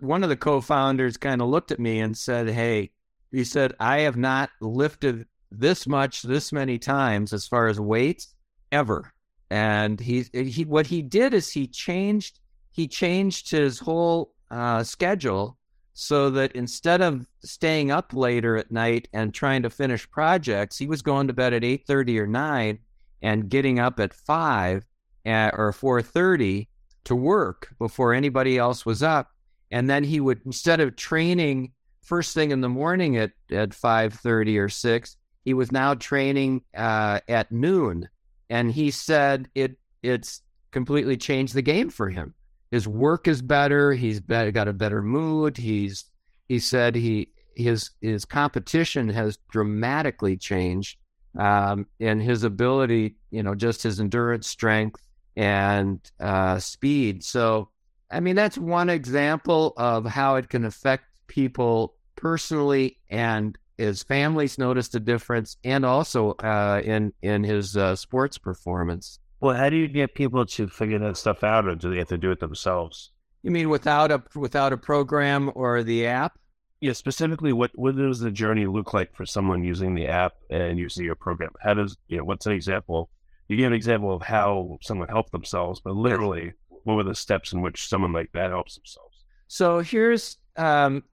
one 0.00 0.22
of 0.22 0.28
the 0.28 0.36
co-founders 0.36 1.16
kind 1.16 1.40
of 1.40 1.48
looked 1.48 1.72
at 1.72 1.80
me 1.80 2.00
and 2.00 2.16
said, 2.16 2.48
"Hey," 2.48 2.90
he 3.30 3.44
said, 3.44 3.74
"I 3.80 4.00
have 4.00 4.16
not 4.16 4.50
lifted 4.60 5.26
this 5.50 5.86
much 5.86 6.22
this 6.22 6.52
many 6.52 6.78
times 6.78 7.32
as 7.32 7.46
far 7.46 7.66
as 7.68 7.78
weight 7.78 8.26
ever." 8.70 9.12
And 9.50 10.00
he 10.00 10.24
he 10.32 10.64
what 10.64 10.86
he 10.86 11.02
did 11.02 11.34
is 11.34 11.50
he 11.50 11.66
changed 11.66 12.40
he 12.70 12.88
changed 12.88 13.50
his 13.50 13.78
whole 13.78 14.32
uh, 14.50 14.82
schedule 14.82 15.58
so 15.94 16.30
that 16.30 16.52
instead 16.52 17.02
of 17.02 17.26
staying 17.44 17.90
up 17.90 18.14
later 18.14 18.56
at 18.56 18.70
night 18.70 19.08
and 19.12 19.34
trying 19.34 19.62
to 19.62 19.70
finish 19.70 20.10
projects, 20.10 20.78
he 20.78 20.86
was 20.86 21.02
going 21.02 21.26
to 21.26 21.34
bed 21.34 21.52
at 21.52 21.64
eight 21.64 21.86
thirty 21.86 22.18
or 22.18 22.26
nine 22.26 22.78
and 23.20 23.50
getting 23.50 23.78
up 23.78 24.00
at 24.00 24.14
five 24.14 24.84
at, 25.26 25.54
or 25.56 25.72
four 25.72 26.00
thirty 26.00 26.68
to 27.04 27.14
work 27.14 27.74
before 27.78 28.14
anybody 28.14 28.56
else 28.56 28.86
was 28.86 29.02
up. 29.02 29.28
And 29.72 29.90
then 29.90 30.04
he 30.04 30.20
would 30.20 30.40
instead 30.46 30.80
of 30.80 30.94
training 30.94 31.72
first 32.02 32.34
thing 32.34 32.52
in 32.52 32.60
the 32.60 32.68
morning 32.68 33.16
at 33.16 33.32
at 33.50 33.74
five 33.74 34.14
thirty 34.14 34.58
or 34.58 34.68
six, 34.68 35.16
he 35.44 35.54
was 35.54 35.72
now 35.72 35.94
training 35.94 36.62
uh, 36.76 37.18
at 37.28 37.50
noon. 37.50 38.08
And 38.48 38.70
he 38.70 38.92
said 38.92 39.48
it 39.56 39.76
it's 40.02 40.42
completely 40.70 41.16
changed 41.16 41.54
the 41.54 41.62
game 41.62 41.90
for 41.90 42.08
him 42.08 42.34
his 42.72 42.88
work 42.88 43.28
is 43.28 43.42
better. 43.42 43.92
He's 43.92 44.18
be- 44.18 44.50
got 44.50 44.66
a 44.66 44.72
better 44.72 45.02
mood. 45.02 45.58
He's 45.58 46.06
he 46.48 46.58
said 46.58 46.96
he 46.96 47.28
his 47.54 47.90
his 48.00 48.24
competition 48.24 49.10
has 49.10 49.38
dramatically 49.50 50.38
changed, 50.38 50.96
um, 51.38 51.86
and 52.00 52.20
his 52.20 52.44
ability, 52.44 53.16
you 53.30 53.42
know, 53.42 53.54
just 53.54 53.82
his 53.82 54.00
endurance, 54.00 54.48
strength, 54.48 55.02
and 55.36 56.00
uh, 56.18 56.58
speed. 56.58 57.22
So, 57.22 57.68
I 58.12 58.20
mean, 58.20 58.36
that's 58.36 58.58
one 58.58 58.90
example 58.90 59.72
of 59.76 60.04
how 60.04 60.36
it 60.36 60.50
can 60.50 60.64
affect 60.64 61.04
people 61.28 61.94
personally, 62.14 62.98
and 63.08 63.56
his 63.78 64.02
families 64.02 64.58
noticed 64.58 64.94
a 64.94 65.00
difference, 65.00 65.56
and 65.64 65.84
also 65.84 66.32
uh, 66.32 66.82
in 66.84 67.12
in 67.22 67.42
his 67.42 67.76
uh, 67.76 67.96
sports 67.96 68.38
performance. 68.38 69.18
Well, 69.40 69.56
how 69.56 69.70
do 69.70 69.76
you 69.76 69.88
get 69.88 70.14
people 70.14 70.46
to 70.46 70.68
figure 70.68 70.98
that 71.00 71.16
stuff 71.16 71.42
out, 71.42 71.66
or 71.66 71.74
do 71.74 71.90
they 71.90 71.98
have 71.98 72.08
to 72.08 72.18
do 72.18 72.30
it 72.30 72.38
themselves? 72.38 73.10
You 73.42 73.50
mean 73.50 73.70
without 73.70 74.12
a 74.12 74.22
without 74.36 74.72
a 74.72 74.76
program 74.76 75.50
or 75.54 75.82
the 75.82 76.06
app? 76.06 76.38
Yeah, 76.80 76.92
specifically, 76.92 77.52
what 77.52 77.70
what 77.74 77.96
does 77.96 78.20
the 78.20 78.30
journey 78.30 78.66
look 78.66 78.92
like 78.92 79.14
for 79.14 79.24
someone 79.24 79.64
using 79.64 79.94
the 79.94 80.06
app 80.06 80.34
and 80.50 80.78
using 80.78 81.04
your 81.04 81.14
program? 81.14 81.50
How 81.62 81.74
does 81.74 81.96
you 82.08 82.18
know 82.18 82.24
what's 82.24 82.46
an 82.46 82.52
example? 82.52 83.08
You 83.48 83.56
gave 83.56 83.66
an 83.66 83.72
example 83.72 84.14
of 84.14 84.22
how 84.22 84.78
someone 84.82 85.08
helped 85.08 85.32
themselves, 85.32 85.80
but 85.80 85.96
literally, 85.96 86.52
what 86.84 86.96
were 86.96 87.04
the 87.04 87.14
steps 87.14 87.52
in 87.52 87.60
which 87.60 87.88
someone 87.88 88.12
like 88.12 88.32
that 88.32 88.50
helps 88.50 88.76
themselves? 88.76 89.24
So 89.48 89.80
here's 89.80 90.38
um, 90.56 91.04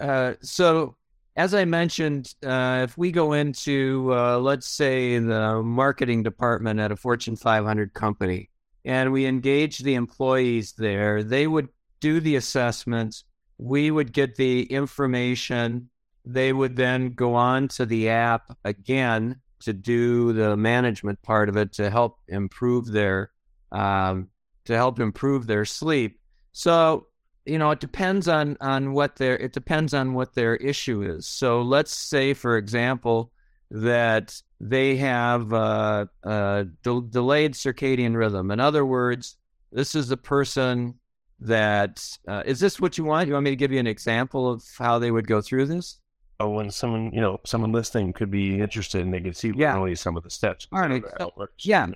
uh, 0.00 0.34
so 0.40 0.96
as 1.36 1.52
I 1.52 1.66
mentioned, 1.66 2.34
uh, 2.44 2.80
if 2.84 2.96
we 2.96 3.12
go 3.12 3.34
into 3.34 4.10
uh, 4.12 4.38
let's 4.38 4.66
say 4.66 5.18
the 5.18 5.62
marketing 5.62 6.22
department 6.22 6.80
at 6.80 6.92
a 6.92 6.96
Fortune 6.96 7.36
500 7.36 7.92
company, 7.92 8.50
and 8.84 9.12
we 9.12 9.26
engage 9.26 9.78
the 9.78 9.94
employees 9.94 10.72
there, 10.72 11.22
they 11.22 11.46
would 11.46 11.68
do 12.00 12.20
the 12.20 12.36
assessments. 12.36 13.24
We 13.58 13.90
would 13.90 14.12
get 14.12 14.36
the 14.36 14.62
information. 14.64 15.90
They 16.24 16.52
would 16.52 16.76
then 16.76 17.10
go 17.10 17.34
on 17.34 17.68
to 17.68 17.86
the 17.86 18.08
app 18.08 18.56
again 18.64 19.40
to 19.60 19.72
do 19.72 20.32
the 20.32 20.56
management 20.56 21.20
part 21.22 21.48
of 21.48 21.56
it 21.56 21.72
to 21.74 21.90
help 21.90 22.18
improve 22.28 22.86
their 22.86 23.30
um, 23.72 24.28
to 24.66 24.74
help 24.76 25.00
improve 25.00 25.46
their 25.46 25.64
sleep. 25.64 26.20
So 26.52 27.06
you 27.44 27.58
know 27.58 27.70
it 27.70 27.80
depends 27.80 28.28
on 28.28 28.56
on 28.60 28.92
what 28.92 29.16
their 29.16 29.36
it 29.36 29.52
depends 29.52 29.94
on 29.94 30.14
what 30.14 30.34
their 30.34 30.56
issue 30.56 31.02
is. 31.02 31.26
So 31.26 31.62
let's 31.62 31.96
say, 31.96 32.34
for 32.34 32.56
example, 32.56 33.32
that 33.70 34.40
they 34.60 34.96
have 34.96 35.52
uh, 35.52 36.06
uh, 36.24 36.64
de- 36.82 37.02
delayed 37.10 37.52
circadian 37.54 38.16
rhythm. 38.16 38.50
In 38.50 38.58
other 38.60 38.86
words, 38.86 39.36
this 39.72 39.94
is 39.94 40.10
a 40.10 40.16
person 40.16 40.94
that 41.40 42.02
uh, 42.26 42.42
is 42.46 42.60
this 42.60 42.80
what 42.80 42.96
you 42.96 43.04
want? 43.04 43.28
You 43.28 43.34
want 43.34 43.44
me 43.44 43.50
to 43.50 43.56
give 43.56 43.70
you 43.72 43.78
an 43.78 43.86
example 43.86 44.50
of 44.50 44.64
how 44.78 44.98
they 44.98 45.10
would 45.10 45.26
go 45.26 45.40
through 45.42 45.66
this? 45.66 45.98
Oh, 46.40 46.50
when 46.50 46.70
someone 46.70 47.12
you 47.12 47.20
know 47.20 47.38
someone 47.44 47.72
listening 47.72 48.12
could 48.12 48.30
be 48.30 48.58
interested 48.60 49.02
and 49.02 49.12
they 49.12 49.20
can 49.20 49.34
see 49.34 49.52
Yeah. 49.54 49.92
some 49.94 50.16
of 50.16 50.22
the 50.22 50.30
steps. 50.30 50.66
All 50.72 50.80
right, 50.80 51.02
works. 51.36 51.64
Yeah. 51.64 51.88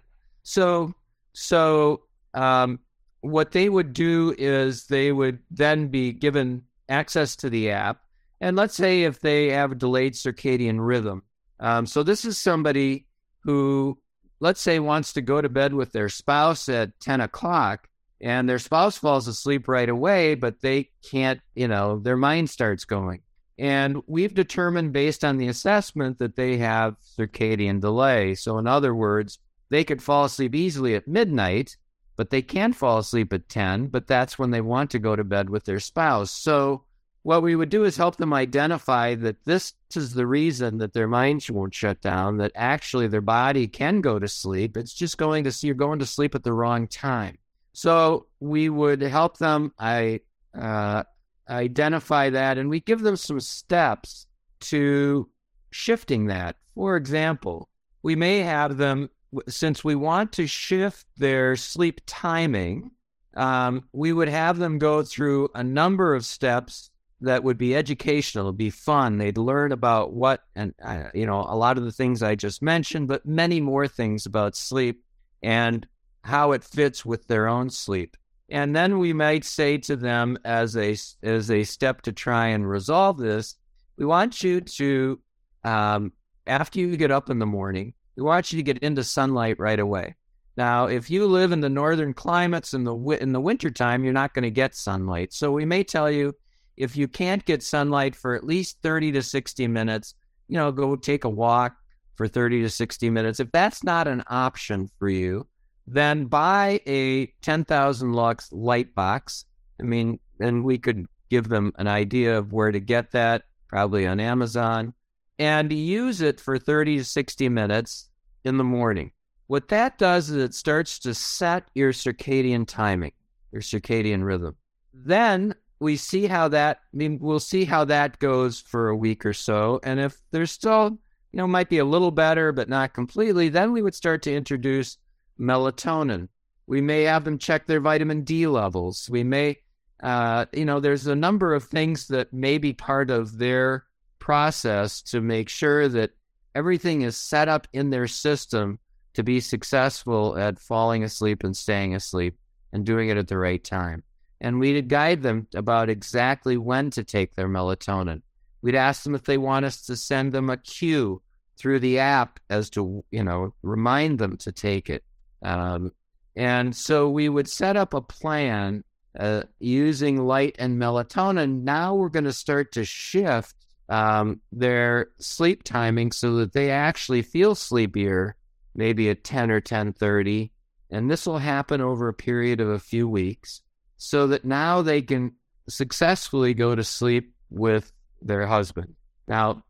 So, 0.43 0.95
so 1.33 2.03
um, 2.35 2.81
what 3.21 3.53
they 3.53 3.69
would 3.69 3.93
do 3.93 4.35
is 4.39 4.87
they 4.87 5.13
would 5.13 5.41
then 5.51 5.89
be 5.89 6.13
given 6.13 6.63
access 6.89 7.37
to 7.37 7.51
the 7.51 7.71
app, 7.71 8.01
and 8.41 8.57
let's 8.57 8.75
say 8.75 9.03
if 9.03 9.21
they 9.21 9.51
have 9.51 9.73
a 9.73 9.77
delayed 9.77 10.15
circadian 10.15 10.79
rhythm. 10.79 11.23
Um, 11.59 11.87
so 11.87 12.03
this 12.03 12.25
is 12.25 12.39
somebody 12.39 13.07
who, 13.45 13.99
let's 14.41 14.61
say, 14.61 14.79
wants 14.79 15.13
to 15.13 15.21
go 15.21 15.41
to 15.41 15.49
bed 15.49 15.75
with 15.75 15.93
their 15.93 16.09
spouse 16.09 16.69
at 16.69 16.99
ten 17.01 17.21
o'clock, 17.21 17.89
and 18.21 18.49
their 18.49 18.59
spouse 18.59 18.97
falls 18.97 19.29
asleep 19.29 19.69
right 19.69 19.89
away, 19.89 20.35
but 20.35 20.61
they 20.61 20.91
can't. 21.11 21.41
You 21.55 21.69
know, 21.69 21.99
their 21.99 22.17
mind 22.17 22.51
starts 22.51 22.85
going. 22.85 23.23
And 23.59 23.99
we've 24.07 24.33
determined 24.33 24.95
based 24.95 25.23
on 25.23 25.37
the 25.37 25.49
assessment 25.49 26.19
that 26.19 26.35
they 26.35 26.57
have 26.57 26.97
circadian 27.19 27.83
delay. 27.83 28.35
So, 28.35 28.57
in 28.57 28.67
other 28.67 28.95
words, 28.95 29.39
they 29.69 29.85
could 29.85 30.03
fall 30.03 30.25
asleep 30.25 30.55
easily 30.55 30.95
at 30.95 31.07
midnight, 31.07 31.77
but 32.21 32.29
they 32.29 32.43
can 32.43 32.75
fall 32.75 32.99
asleep 32.99 33.33
at 33.33 33.49
10, 33.49 33.87
but 33.87 34.07
that's 34.07 34.39
when 34.39 34.51
they 34.51 34.61
want 34.61 34.91
to 34.91 34.99
go 34.99 35.17
to 35.17 35.25
bed 35.25 35.49
with 35.49 35.65
their 35.65 35.81
spouse. 35.81 36.31
So, 36.31 36.85
what 37.23 37.43
we 37.43 37.57
would 37.57 37.71
do 37.71 37.85
is 37.85 37.97
help 37.97 38.17
them 38.17 38.35
identify 38.35 39.15
that 39.15 39.43
this 39.47 39.73
is 39.97 40.13
the 40.13 40.27
reason 40.27 40.77
that 40.77 40.93
their 40.93 41.09
minds 41.09 41.51
won't 41.51 41.75
shut 41.75 42.03
down, 42.03 42.37
that 42.37 42.53
actually 42.55 43.07
their 43.07 43.23
body 43.23 43.67
can 43.67 44.03
go 44.03 44.19
to 44.19 44.29
sleep. 44.29 44.77
It's 44.77 44.93
just 44.93 45.17
going 45.17 45.45
to 45.45 45.67
you're 45.67 45.75
going 45.75 46.01
to 46.01 46.05
sleep 46.05 46.35
at 46.35 46.45
the 46.45 46.53
wrong 46.53 46.89
time. 46.89 47.39
So, 47.73 48.27
we 48.39 48.69
would 48.69 49.01
help 49.01 49.39
them. 49.39 49.73
I, 49.79 50.21
uh, 50.55 51.05
identify 51.49 52.29
that 52.29 52.59
and 52.59 52.69
we 52.69 52.81
give 52.81 53.01
them 53.01 53.17
some 53.17 53.41
steps 53.41 54.27
to 54.61 55.27
shifting 55.71 56.27
that. 56.27 56.57
For 56.75 56.97
example, 56.97 57.71
we 58.03 58.15
may 58.15 58.41
have 58.41 58.77
them, 58.77 59.09
since 59.49 59.85
we 59.85 59.95
want 59.95 60.33
to 60.33 60.47
shift 60.47 61.07
their 61.17 61.57
sleep 61.57 62.01
timing, 62.07 62.91
um, 63.35 63.85
we 63.93 64.13
would 64.13 64.29
have 64.29 64.59
them 64.59 64.79
go 64.79 65.03
through 65.03 65.49
a 65.55 65.63
number 65.63 66.15
of 66.15 66.25
steps 66.25 66.91
that 67.21 67.45
would 67.45 67.59
be 67.59 67.77
educational, 67.77 68.47
It'd 68.47 68.57
be 68.57 68.71
fun. 68.71 69.19
They'd 69.19 69.37
learn 69.37 69.73
about 69.73 70.13
what, 70.13 70.43
and 70.57 70.75
uh, 70.83 71.11
you 71.15 71.27
know, 71.27 71.41
a 71.41 71.57
lot 71.57 71.77
of 71.77 71.85
the 71.85 71.93
things 71.93 72.23
I 72.23 72.35
just 72.35 72.63
mentioned, 72.63 73.09
but 73.09 73.27
many 73.27 73.61
more 73.61 73.87
things 73.87 74.27
about 74.27 74.57
sleep 74.57 75.05
and 75.43 75.87
how 76.23 76.53
it 76.53 76.65
fits 76.65 77.05
with 77.05 77.27
their 77.27 77.47
own 77.47 77.71
sleep. 77.71 78.17
And 78.49 78.75
then 78.75 78.99
we 78.99 79.13
might 79.13 79.45
say 79.45 79.79
to 79.79 79.97
them 79.97 80.39
as 80.45 80.77
a 80.77 80.97
as 81.23 81.51
a 81.51 81.63
step 81.63 82.03
to 82.03 82.13
try 82.13 82.49
and 82.49 82.69
resolve 82.69 83.19
this, 83.19 83.55
we 83.97 84.05
want 84.05 84.43
you 84.43 84.61
to, 84.61 85.21
um, 85.63 86.13
after 86.47 86.81
you 86.81 86.97
get 86.97 87.11
up 87.11 87.31
in 87.31 87.39
the 87.39 87.47
morning, 87.47 87.95
we 88.21 88.27
want 88.27 88.53
you 88.53 88.59
to 88.59 88.63
get 88.63 88.79
into 88.79 89.03
sunlight 89.03 89.59
right 89.59 89.81
away. 89.81 90.15
Now, 90.55 90.87
if 90.87 91.09
you 91.09 91.27
live 91.27 91.53
in 91.53 91.61
the 91.61 91.71
northern 91.71 92.13
climates 92.13 92.75
in 92.75 92.85
the 92.85 92.95
in 92.95 93.33
the 93.33 93.41
wintertime, 93.41 94.05
you're 94.05 94.13
not 94.13 94.35
going 94.35 94.43
to 94.43 94.51
get 94.51 94.75
sunlight. 94.75 95.33
So 95.33 95.51
we 95.53 95.65
may 95.65 95.83
tell 95.85 96.11
you 96.11 96.35
if 96.77 96.97
you 96.97 97.09
can't 97.09 97.43
get 97.47 97.63
sunlight 97.63 98.15
for 98.15 98.35
at 98.35 98.45
least 98.45 98.77
30 98.83 99.13
to 99.13 99.23
60 99.23 99.67
minutes, 99.69 100.15
you 100.49 100.57
know, 100.57 100.71
go 100.71 100.97
take 100.97 101.25
a 101.25 101.31
walk 101.31 101.77
for 102.17 102.29
30 102.29 102.61
to 102.61 102.69
60 102.69 103.09
minutes. 103.09 103.41
If 103.41 103.51
that's 103.53 103.83
not 103.83 104.07
an 104.07 104.23
option 104.27 104.91
for 104.99 105.09
you, 105.09 105.47
then 105.87 106.27
buy 106.27 106.81
a 106.87 107.27
10,000 107.41 108.13
lux 108.13 108.53
light 108.53 108.95
box. 108.95 109.47
I 109.81 109.85
mean, 109.85 110.21
and 110.41 110.63
we 110.63 110.77
could 110.77 111.07
give 111.31 111.49
them 111.49 111.73
an 111.77 111.87
idea 111.87 112.37
of 112.37 112.53
where 112.53 112.71
to 112.71 112.81
get 112.81 113.13
that, 113.13 113.45
probably 113.69 114.07
on 114.07 114.21
Amazon, 114.21 114.93
and 115.39 115.73
use 115.73 116.21
it 116.21 116.39
for 116.39 116.59
30 116.59 116.99
to 116.99 117.05
60 117.05 117.49
minutes 117.49 118.10
in 118.45 118.57
the 118.57 118.65
morning. 118.65 119.13
What 119.47 119.69
that 119.69 119.99
does 119.99 120.31
is 120.31 120.37
it 120.37 120.55
starts 120.55 120.99
to 121.01 121.15
set 121.15 121.69
your 121.75 121.93
circadian 121.93 122.67
timing, 122.67 123.13
your 123.51 123.63
circadian 123.63 124.25
rhythm. 124.25 124.57
Then 124.95 125.55
we 125.81 125.97
see 125.97 126.27
how 126.27 126.49
that 126.49 126.79
I 126.95 126.97
mean 126.97 127.19
we'll 127.21 127.41
see 127.41 127.65
how 127.65 127.85
that 127.87 128.19
goes 128.19 128.61
for 128.61 128.89
a 128.89 128.97
week 128.97 129.27
or 129.27 129.33
so. 129.33 129.81
And 129.83 129.99
if 129.99 130.21
there's 130.31 130.53
still, 130.53 130.99
you 131.33 131.37
know, 131.37 131.47
might 131.47 131.69
be 131.69 131.79
a 131.79 131.85
little 131.85 132.11
better, 132.11 132.53
but 132.53 132.69
not 132.69 132.95
completely, 132.95 133.49
then 133.49 133.73
we 133.73 133.83
would 133.83 133.95
start 133.95 134.23
to 134.23 134.35
introduce 134.35 134.99
melatonin. 135.39 136.29
We 136.67 136.81
may 136.81 137.03
have 137.03 137.25
them 137.25 137.39
check 137.39 137.67
their 137.67 137.81
vitamin 137.81 138.23
D 138.23 138.47
levels. 138.47 139.09
We 139.11 139.25
may, 139.25 139.57
uh, 140.03 140.47
you 140.53 140.65
know, 140.65 140.79
there's 140.79 141.07
a 141.07 141.17
number 141.17 141.55
of 141.55 141.65
things 141.65 142.07
that 142.09 142.33
may 142.33 142.59
be 142.59 142.73
part 142.73 143.11
of 143.11 143.39
their 143.39 143.87
process 144.21 145.03
to 145.03 145.21
make 145.21 145.49
sure 145.49 145.89
that 145.89 146.13
everything 146.55 147.03
is 147.03 147.17
set 147.17 147.49
up 147.49 147.67
in 147.73 147.91
their 147.91 148.07
system 148.07 148.79
to 149.15 149.23
be 149.23 149.41
successful 149.41 150.37
at 150.39 150.59
falling 150.59 151.05
asleep 151.05 151.45
and 151.45 151.57
staying 151.57 151.95
asleep 151.95 152.37
and 152.73 152.87
doing 152.87 153.09
it 153.09 153.17
at 153.17 153.29
the 153.29 153.39
right 153.39 153.63
time. 153.63 154.03
And 154.41 154.59
we'd 154.59 154.89
guide 154.89 155.23
them 155.23 155.47
about 155.55 155.91
exactly 155.91 156.57
when 156.57 156.91
to 156.91 157.05
take 157.05 157.35
their 157.35 157.49
melatonin. 157.49 158.23
We'd 158.63 158.75
ask 158.75 159.03
them 159.03 159.15
if 159.15 159.25
they 159.25 159.39
want 159.39 159.65
us 159.65 159.83
to 159.87 159.97
send 159.97 160.33
them 160.33 160.51
a 160.51 160.57
cue 160.57 161.21
through 161.59 161.81
the 161.81 161.99
app 161.99 162.41
as 162.49 162.71
to, 162.71 163.05
you 163.11 163.23
know, 163.23 163.55
remind 163.63 164.19
them 164.19 164.37
to 164.39 164.53
take 164.53 164.89
it. 164.89 165.05
Um, 165.43 165.93
and 166.37 166.75
so 166.75 167.11
we 167.11 167.29
would 167.29 167.49
set 167.49 167.77
up 167.77 167.93
a 167.93 168.01
plan 168.01 168.85
uh, 169.19 169.43
using 169.59 170.17
light 170.25 170.57
and 170.59 170.81
melatonin. 170.81 171.63
Now 171.63 171.95
we're 171.95 172.09
going 172.09 172.25
to 172.25 172.33
start 172.33 172.73
to 172.73 172.85
shift 172.85 173.57
um, 173.91 174.41
their 174.53 175.09
sleep 175.19 175.65
timing 175.65 176.13
so 176.13 176.37
that 176.37 176.53
they 176.53 176.71
actually 176.71 177.23
feel 177.23 177.55
sleepier, 177.55 178.37
maybe 178.75 179.11
at 179.11 179.25
10 179.25 179.51
or 179.51 179.61
10:30, 179.61 180.51
and 180.91 181.11
this 181.11 181.27
will 181.27 181.39
happen 181.39 181.81
over 181.81 182.09
a 182.09 182.15
period 182.15 182.61
of 182.61 182.69
a 182.69 182.79
few 182.79 183.09
weeks, 183.09 183.61
so 183.97 184.29
that 184.29 184.45
now 184.45 184.81
they 184.81 185.03
can 185.03 185.33
successfully 185.69 186.55
go 186.55 186.75
to 186.75 186.85
sleep 186.85 187.35
with 187.51 187.93
their 188.23 188.47
husband. 188.47 188.95
Now, 189.29 189.65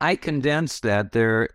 I 0.00 0.16
condensed 0.16 0.82
that 0.84 1.12
there, 1.12 1.48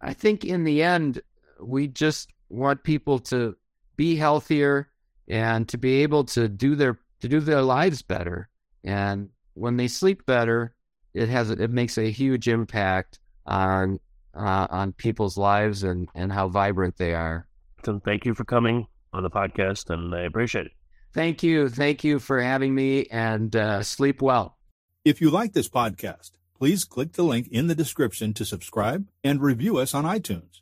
I 0.00 0.12
think 0.12 0.44
in 0.44 0.64
the 0.64 0.82
end, 0.82 1.20
we 1.60 1.88
just 1.88 2.30
want 2.48 2.82
people 2.82 3.18
to 3.18 3.56
be 3.96 4.16
healthier 4.16 4.88
and 5.28 5.68
to 5.68 5.78
be 5.78 6.02
able 6.02 6.24
to 6.24 6.48
do 6.48 6.74
their 6.74 6.98
to 7.20 7.28
do 7.28 7.40
their 7.40 7.62
lives 7.62 8.00
better. 8.00 8.48
And 8.82 9.28
when 9.54 9.76
they 9.76 9.88
sleep 9.88 10.26
better, 10.26 10.74
it 11.14 11.28
has 11.28 11.50
it 11.50 11.70
makes 11.70 11.98
a 11.98 12.10
huge 12.10 12.48
impact 12.48 13.18
on 13.46 14.00
uh, 14.34 14.66
on 14.70 14.92
people's 14.92 15.36
lives 15.36 15.82
and 15.82 16.08
and 16.14 16.32
how 16.32 16.48
vibrant 16.48 16.96
they 16.96 17.14
are. 17.14 17.46
So 17.84 18.00
thank 18.04 18.24
you 18.24 18.34
for 18.34 18.44
coming 18.44 18.86
on 19.12 19.22
the 19.22 19.30
podcast, 19.30 19.90
and 19.90 20.14
I 20.14 20.22
appreciate 20.22 20.66
it. 20.66 20.72
Thank 21.12 21.42
you, 21.42 21.68
thank 21.68 22.04
you 22.04 22.18
for 22.20 22.40
having 22.40 22.74
me, 22.74 23.06
and 23.06 23.54
uh, 23.56 23.82
sleep 23.82 24.22
well. 24.22 24.56
If 25.04 25.20
you 25.20 25.30
like 25.30 25.54
this 25.54 25.68
podcast 25.68 26.32
please 26.60 26.84
click 26.84 27.14
the 27.14 27.22
link 27.22 27.48
in 27.48 27.66
the 27.66 27.74
description 27.74 28.34
to 28.34 28.44
subscribe 28.44 29.08
and 29.24 29.40
review 29.40 29.78
us 29.78 29.94
on 29.94 30.04
iTunes. 30.04 30.60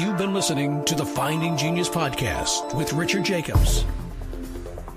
You've 0.00 0.18
been 0.18 0.34
listening 0.34 0.84
to 0.86 0.94
the 0.94 1.04
Finding 1.04 1.56
Genius 1.56 1.88
podcast 1.88 2.74
with 2.74 2.92
Richard 2.94 3.24
Jacobs. 3.24 3.84